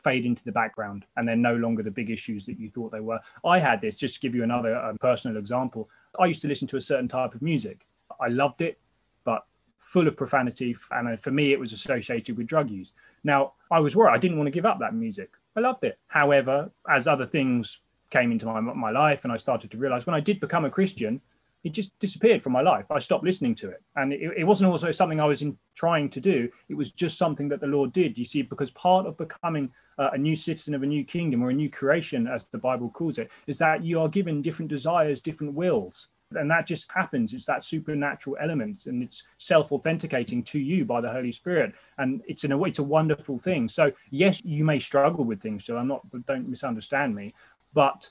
fade 0.03 0.27
into 0.27 0.45
the 0.45 0.53
background 0.53 1.05
and 1.17 1.27
they're 1.27 1.37
no 1.37 1.55
longer 1.57 1.83
the 1.83 1.91
big 1.91 2.11
issues 2.11 2.47
that 2.47 2.59
you 2.59 2.71
thought 2.71 2.93
they 2.93 3.01
were. 3.01 3.21
I 3.45 3.59
had 3.59 3.81
this, 3.81 3.97
just 3.97 4.15
to 4.15 4.21
give 4.21 4.35
you 4.35 4.43
another 4.43 4.77
um, 4.77 4.99
personal 4.99 5.37
example. 5.37 5.89
I 6.19 6.27
used 6.27 6.43
to 6.43 6.49
listen 6.49 6.69
to 6.69 6.77
a 6.77 6.81
certain 6.81 7.09
type 7.09 7.35
of 7.35 7.43
music. 7.43 7.87
I 8.21 8.29
loved 8.29 8.63
it, 8.63 8.79
but 9.25 9.47
full 9.79 10.09
of 10.09 10.17
profanity. 10.17 10.77
And 10.91 11.09
uh, 11.09 11.17
for 11.17 11.31
me, 11.31 11.53
it 11.53 11.61
was 11.61 11.73
associated 11.73 12.37
with 12.37 12.47
drug 12.47 12.71
use. 12.71 12.93
Now, 13.25 13.55
I 13.71 13.81
was 13.81 13.97
worried. 13.97 14.15
I 14.15 14.19
didn't 14.19 14.37
want 14.37 14.47
to 14.47 14.53
give 14.53 14.67
up 14.67 14.79
that 14.81 14.95
music. 14.95 15.31
I 15.57 15.61
loved 15.61 15.85
it. 15.85 15.99
However, 16.09 16.71
as 16.89 17.07
other 17.07 17.27
things 17.27 17.81
came 18.11 18.33
into 18.33 18.47
my, 18.47 18.61
my 18.61 18.91
life 18.91 19.25
and 19.25 19.33
I 19.33 19.37
started 19.37 19.71
to 19.71 19.79
realize 19.79 20.07
when 20.07 20.15
I 20.15 20.21
did 20.21 20.41
become 20.41 20.65
a 20.65 20.71
Christian, 20.71 21.21
it 21.65 21.73
just 21.73 21.97
disappeared 21.99 22.43
from 22.43 22.53
my 22.53 22.63
life. 22.63 22.87
I 22.91 22.99
stopped 22.99 23.25
listening 23.25 23.55
to 23.57 23.71
it. 23.71 23.83
And 23.97 24.13
it, 24.13 24.33
it 24.39 24.45
wasn't 24.45 24.71
also 24.71 24.91
something 24.91 25.21
I 25.21 25.27
was 25.27 25.43
in, 25.43 25.57
trying 25.75 26.09
to 26.11 26.21
do. 26.21 26.49
It 26.69 26.75
was 26.75 26.91
just 26.91 27.19
something 27.19 27.49
that 27.49 27.61
the 27.61 27.67
Lord 27.67 27.93
did. 27.93 28.17
You 28.17 28.25
see, 28.25 28.43
because 28.43 28.71
part 28.71 29.07
of 29.07 29.17
becoming 29.19 29.71
uh, 29.99 30.11
a 30.13 30.19
new 30.19 30.35
citizen 30.35 30.75
of 30.75 30.83
a 30.83 30.87
new 30.87 31.05
kingdom 31.05 31.43
or 31.43 31.51
a 31.51 31.55
new 31.55 31.71
creation, 31.71 32.27
as 32.27 32.49
the 32.49 32.59
Bible 32.59 32.91
calls 32.91 33.19
it, 33.19 33.31
is 33.47 33.59
that 33.59 33.85
you 33.85 34.01
are 34.01 34.09
given 34.09 34.43
different 34.43 34.71
desires, 34.71 35.21
different 35.21 35.53
wills. 35.53 36.09
And 36.33 36.51
that 36.51 36.67
just 36.67 36.91
happens. 36.93 37.33
It's 37.33 37.47
that 37.47 37.65
supernatural 37.65 38.37
element 38.41 38.87
and 38.87 39.03
it's 39.03 39.25
self 39.39 39.73
authenticating 39.73 40.45
to 40.45 40.61
you 40.61 40.85
by 40.85 41.01
the 41.01 41.11
Holy 41.11 41.33
Spirit. 41.33 41.75
And 41.99 42.23
it's 42.27 42.45
in 42.45 42.53
a 42.53 42.57
way, 42.57 42.69
it's 42.69 42.79
a 42.79 42.85
wonderful 42.85 43.39
thing. 43.39 43.69
So, 43.69 43.91
yes, 44.11 44.41
you 44.45 44.65
may 44.65 44.79
struggle 44.79 45.25
with 45.25 45.41
things, 45.41 45.65
Jill. 45.65 45.77
I'm 45.77 45.89
not, 45.89 46.03
don't 46.27 46.49
misunderstand 46.49 47.15
me. 47.15 47.35
But 47.75 48.09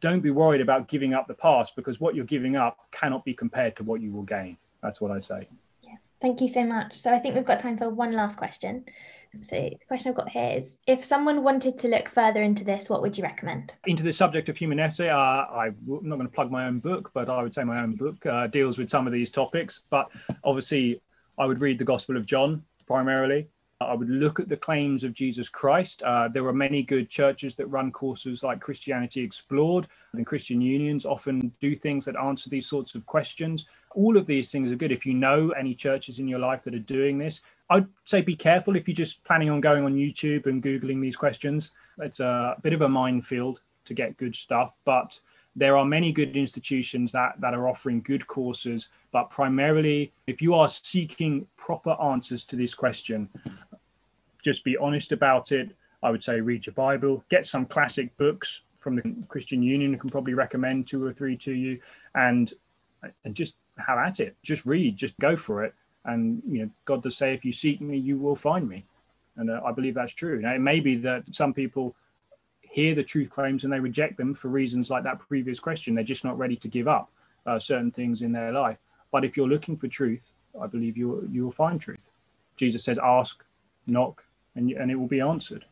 don't 0.00 0.20
be 0.20 0.30
worried 0.30 0.60
about 0.60 0.88
giving 0.88 1.14
up 1.14 1.26
the 1.26 1.34
past 1.34 1.76
because 1.76 2.00
what 2.00 2.14
you're 2.14 2.24
giving 2.24 2.56
up 2.56 2.78
cannot 2.90 3.24
be 3.24 3.34
compared 3.34 3.76
to 3.76 3.84
what 3.84 4.00
you 4.00 4.12
will 4.12 4.22
gain. 4.22 4.56
That's 4.82 5.00
what 5.00 5.10
I 5.10 5.18
say. 5.18 5.48
Yeah, 5.82 5.94
thank 6.20 6.40
you 6.40 6.48
so 6.48 6.64
much. 6.64 6.98
So 6.98 7.12
I 7.12 7.18
think 7.18 7.34
we've 7.34 7.44
got 7.44 7.60
time 7.60 7.78
for 7.78 7.88
one 7.88 8.12
last 8.12 8.36
question. 8.36 8.84
So 9.42 9.56
the 9.56 9.84
question 9.86 10.10
I've 10.10 10.16
got 10.16 10.30
here 10.30 10.56
is: 10.56 10.78
If 10.86 11.04
someone 11.04 11.42
wanted 11.42 11.76
to 11.78 11.88
look 11.88 12.08
further 12.08 12.42
into 12.42 12.64
this, 12.64 12.88
what 12.88 13.02
would 13.02 13.18
you 13.18 13.24
recommend? 13.24 13.74
Into 13.86 14.02
the 14.02 14.12
subject 14.12 14.48
of 14.48 14.56
human 14.56 14.78
essay, 14.80 15.10
uh, 15.10 15.16
I'm 15.16 15.76
not 15.86 16.16
going 16.16 16.26
to 16.26 16.32
plug 16.32 16.50
my 16.50 16.66
own 16.66 16.78
book, 16.78 17.10
but 17.12 17.28
I 17.28 17.42
would 17.42 17.52
say 17.52 17.64
my 17.64 17.82
own 17.82 17.96
book 17.96 18.24
uh, 18.24 18.46
deals 18.46 18.78
with 18.78 18.88
some 18.88 19.06
of 19.06 19.12
these 19.12 19.30
topics. 19.30 19.80
But 19.90 20.10
obviously, 20.44 21.02
I 21.38 21.44
would 21.46 21.60
read 21.60 21.78
the 21.78 21.84
Gospel 21.84 22.16
of 22.16 22.24
John 22.24 22.62
primarily. 22.86 23.48
I 23.80 23.92
would 23.92 24.08
look 24.08 24.40
at 24.40 24.48
the 24.48 24.56
claims 24.56 25.04
of 25.04 25.12
Jesus 25.12 25.50
Christ. 25.50 26.02
Uh, 26.02 26.28
there 26.28 26.46
are 26.46 26.52
many 26.52 26.82
good 26.82 27.10
churches 27.10 27.54
that 27.56 27.66
run 27.66 27.92
courses 27.92 28.42
like 28.42 28.58
Christianity 28.58 29.22
Explored, 29.22 29.86
and 30.14 30.24
Christian 30.24 30.62
unions 30.62 31.04
often 31.04 31.52
do 31.60 31.76
things 31.76 32.06
that 32.06 32.16
answer 32.16 32.48
these 32.48 32.66
sorts 32.66 32.94
of 32.94 33.04
questions. 33.04 33.66
All 33.94 34.16
of 34.16 34.26
these 34.26 34.50
things 34.50 34.72
are 34.72 34.76
good. 34.76 34.92
If 34.92 35.04
you 35.04 35.12
know 35.12 35.50
any 35.50 35.74
churches 35.74 36.18
in 36.18 36.26
your 36.26 36.38
life 36.38 36.62
that 36.64 36.74
are 36.74 36.78
doing 36.78 37.18
this, 37.18 37.42
I'd 37.68 37.86
say 38.04 38.22
be 38.22 38.34
careful 38.34 38.76
if 38.76 38.88
you're 38.88 38.94
just 38.94 39.22
planning 39.24 39.50
on 39.50 39.60
going 39.60 39.84
on 39.84 39.94
YouTube 39.94 40.46
and 40.46 40.62
Googling 40.62 41.02
these 41.02 41.16
questions. 41.16 41.72
It's 41.98 42.20
a 42.20 42.56
bit 42.62 42.72
of 42.72 42.80
a 42.80 42.88
minefield 42.88 43.60
to 43.84 43.94
get 43.94 44.16
good 44.16 44.34
stuff, 44.34 44.74
but 44.86 45.20
there 45.56 45.76
are 45.76 45.86
many 45.86 46.12
good 46.12 46.36
institutions 46.36 47.10
that, 47.12 47.40
that 47.40 47.54
are 47.54 47.66
offering 47.66 48.02
good 48.02 48.26
courses, 48.26 48.90
but 49.10 49.30
primarily, 49.30 50.12
if 50.26 50.42
you 50.42 50.54
are 50.54 50.68
seeking 50.68 51.46
proper 51.56 51.92
answers 52.00 52.44
to 52.44 52.56
this 52.56 52.74
question, 52.74 53.28
just 54.44 54.62
be 54.64 54.76
honest 54.76 55.12
about 55.12 55.52
it. 55.52 55.74
I 56.02 56.10
would 56.10 56.22
say 56.22 56.40
read 56.40 56.66
your 56.66 56.74
Bible, 56.74 57.24
get 57.30 57.46
some 57.46 57.64
classic 57.64 58.14
books 58.18 58.62
from 58.80 58.96
the 58.96 59.14
Christian 59.28 59.62
Union. 59.62 59.94
I 59.94 59.98
can 59.98 60.10
probably 60.10 60.34
recommend 60.34 60.86
two 60.86 61.02
or 61.02 61.12
three 61.12 61.36
to 61.38 61.52
you, 61.52 61.80
and 62.14 62.52
and 63.24 63.34
just 63.34 63.56
have 63.78 63.98
at 63.98 64.20
it. 64.20 64.36
Just 64.42 64.66
read, 64.66 64.96
just 64.96 65.18
go 65.18 65.34
for 65.36 65.64
it. 65.64 65.74
And 66.04 66.42
you 66.46 66.60
know, 66.60 66.70
God 66.84 67.02
does 67.02 67.16
say, 67.16 67.34
"If 67.34 67.44
you 67.44 67.52
seek 67.52 67.80
me, 67.80 67.96
you 67.96 68.18
will 68.18 68.36
find 68.36 68.68
me," 68.68 68.84
and 69.36 69.50
uh, 69.50 69.62
I 69.64 69.72
believe 69.72 69.94
that's 69.94 70.12
true. 70.12 70.40
Now, 70.40 70.54
it 70.54 70.60
may 70.60 70.80
be 70.80 70.96
that 70.96 71.24
some 71.34 71.52
people 71.52 71.96
hear 72.76 72.94
the 72.94 73.02
truth 73.02 73.30
claims 73.30 73.64
and 73.64 73.72
they 73.72 73.80
reject 73.80 74.18
them 74.18 74.34
for 74.34 74.48
reasons 74.48 74.90
like 74.90 75.02
that 75.02 75.18
previous 75.18 75.58
question. 75.58 75.94
They're 75.94 76.04
just 76.04 76.24
not 76.24 76.36
ready 76.36 76.56
to 76.56 76.68
give 76.68 76.88
up 76.88 77.10
uh, 77.46 77.58
certain 77.58 77.90
things 77.90 78.20
in 78.20 78.32
their 78.32 78.52
life. 78.52 78.76
But 79.10 79.24
if 79.24 79.34
you're 79.34 79.48
looking 79.48 79.78
for 79.78 79.88
truth, 79.88 80.28
I 80.62 80.66
believe 80.66 80.94
you 80.94 81.26
you 81.32 81.44
will 81.44 81.58
find 81.64 81.80
truth. 81.80 82.10
Jesus 82.58 82.84
says, 82.84 82.98
"Ask, 83.02 83.42
knock, 83.86 84.22
and 84.56 84.70
and 84.72 84.90
it 84.90 84.96
will 84.96 85.12
be 85.18 85.22
answered." 85.22 85.64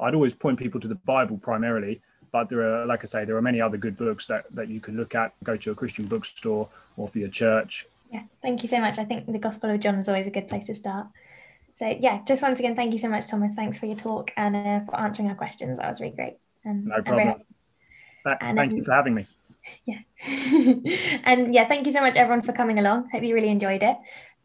I'd 0.00 0.16
always 0.16 0.34
point 0.34 0.58
people 0.58 0.80
to 0.80 0.88
the 0.88 1.00
Bible 1.14 1.38
primarily, 1.38 2.00
but 2.32 2.48
there 2.48 2.62
are, 2.68 2.86
like 2.86 3.02
I 3.04 3.06
say, 3.06 3.24
there 3.24 3.36
are 3.36 3.48
many 3.50 3.60
other 3.60 3.76
good 3.76 3.96
books 3.96 4.26
that 4.26 4.44
that 4.58 4.68
you 4.68 4.80
can 4.80 4.96
look 4.96 5.14
at. 5.14 5.32
Go 5.44 5.56
to 5.56 5.70
a 5.70 5.76
Christian 5.76 6.06
bookstore 6.06 6.68
or 6.96 7.06
for 7.06 7.18
your 7.20 7.28
church. 7.42 7.86
Yeah, 8.10 8.24
thank 8.42 8.64
you 8.64 8.68
so 8.68 8.80
much. 8.80 8.98
I 8.98 9.04
think 9.04 9.30
the 9.30 9.44
Gospel 9.48 9.70
of 9.70 9.78
John 9.78 9.94
is 9.94 10.08
always 10.08 10.26
a 10.26 10.36
good 10.38 10.48
place 10.48 10.66
to 10.66 10.74
start. 10.74 11.06
So 11.76 11.86
yeah, 11.86 12.22
just 12.26 12.42
once 12.42 12.58
again, 12.58 12.76
thank 12.76 12.92
you 12.92 12.98
so 12.98 13.08
much, 13.08 13.26
Thomas. 13.26 13.54
Thanks 13.54 13.78
for 13.78 13.86
your 13.86 13.96
talk 13.96 14.30
and 14.36 14.56
uh, 14.56 14.80
for 14.84 14.98
answering 14.98 15.28
our 15.28 15.34
questions. 15.34 15.78
That 15.78 15.88
was 15.88 16.00
really 16.00 16.14
great. 16.14 16.36
And, 16.64 16.84
no 16.84 17.02
problem. 17.02 17.42
and, 18.40 18.56
thank 18.56 18.70
um, 18.72 18.76
you 18.76 18.84
for 18.84 18.92
having 18.92 19.14
me. 19.14 19.26
Yeah. 19.84 19.98
and 21.24 21.52
yeah, 21.54 21.66
thank 21.68 21.86
you 21.86 21.92
so 21.92 22.00
much, 22.00 22.16
everyone, 22.16 22.42
for 22.42 22.52
coming 22.52 22.78
along. 22.78 23.10
Hope 23.10 23.22
you 23.22 23.34
really 23.34 23.48
enjoyed 23.48 23.82
it. 23.82 23.96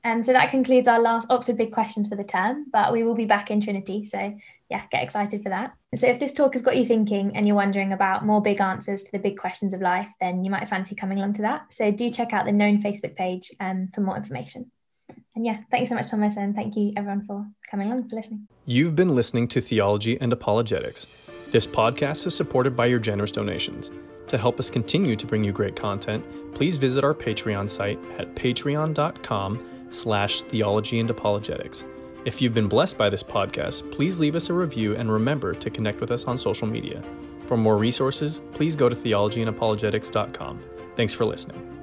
Um, 0.04 0.24
so 0.24 0.32
that 0.32 0.52
concludes 0.52 0.88
our 0.88 1.02
last 1.02 1.28
Oxford 1.30 1.58
Big 1.58 1.74
Questions 1.74 2.08
for 2.08 2.16
the 2.16 2.24
term, 2.24 2.68
but 2.72 2.94
we 2.94 3.04
will 3.04 3.16
be 3.16 3.26
back 3.26 3.52
in 3.52 3.60
Trinity. 3.60 4.06
So 4.06 4.38
yeah, 4.70 4.84
get 4.90 5.04
excited 5.04 5.44
for 5.44 5.50
that. 5.50 5.74
So 5.96 6.08
if 6.08 6.20
this 6.20 6.34
talk 6.34 6.54
has 6.54 6.62
got 6.62 6.78
you 6.78 6.86
thinking 6.86 7.36
and 7.36 7.46
you're 7.46 7.56
wondering 7.56 7.94
about 7.94 8.26
more 8.26 8.42
big 8.42 8.62
answers 8.62 9.04
to 9.04 9.12
the 9.12 9.20
big 9.20 9.38
questions 9.38 9.74
of 9.74 9.82
life, 9.82 10.08
then 10.22 10.44
you 10.44 10.52
might 10.52 10.70
fancy 10.70 10.96
coming 10.96 11.18
along 11.18 11.34
to 11.34 11.42
that. 11.44 11.74
So 11.74 11.92
do 11.92 12.10
check 12.10 12.32
out 12.32 12.46
the 12.46 12.52
known 12.52 12.82
Facebook 12.82 13.16
page 13.16 13.52
um, 13.60 13.90
for 13.94 14.02
more 14.02 14.16
information. 14.16 14.72
And 15.38 15.46
yeah, 15.46 15.60
thank 15.70 15.82
you 15.82 15.86
so 15.86 15.94
much, 15.94 16.10
Thomas, 16.10 16.36
and 16.36 16.56
thank 16.56 16.76
you 16.76 16.94
everyone 16.98 17.24
for 17.28 17.46
coming 17.70 17.92
along 17.92 18.10
for 18.10 18.16
listening. 18.16 18.48
You've 18.66 18.96
been 18.96 19.14
listening 19.16 19.48
to 19.50 19.62
Theology 19.62 20.20
and 20.20 20.34
Apologetics. 20.34 21.06
This 21.52 21.68
podcast 21.68 22.26
is 22.26 22.36
supported 22.36 22.76
by 22.76 22.88
your 22.88 22.98
generous 22.98 23.32
donations. 23.32 23.92
To 24.30 24.38
help 24.40 24.60
us 24.60 24.72
continue 24.72 25.16
to 25.16 25.28
bring 25.28 25.44
you 25.44 25.52
great 25.52 25.76
content, 25.76 26.26
please 26.56 26.76
visit 26.76 27.04
our 27.04 27.14
Patreon 27.14 27.70
site 27.70 28.00
at 28.18 28.34
patreon.com 28.34 29.88
slash 29.92 30.42
theology 30.42 31.00
and 31.00 31.10
apologetics. 31.12 31.86
If 32.26 32.42
you've 32.42 32.56
been 32.56 32.68
blessed 32.68 32.98
by 32.98 33.12
this 33.12 33.22
podcast, 33.22 33.92
please 33.92 34.20
leave 34.20 34.34
us 34.34 34.50
a 34.50 34.54
review 34.54 34.96
and 34.96 35.12
remember 35.12 35.54
to 35.54 35.70
connect 35.70 36.02
with 36.02 36.10
us 36.10 36.26
on 36.26 36.40
social 36.40 36.66
media. 36.66 37.04
For 37.46 37.58
more 37.58 37.78
resources, 37.78 38.42
please 38.54 38.76
go 38.76 38.90
to 38.90 38.96
theologyandapologetics.com. 38.96 40.64
Thanks 40.96 41.14
for 41.14 41.26
listening. 41.26 41.77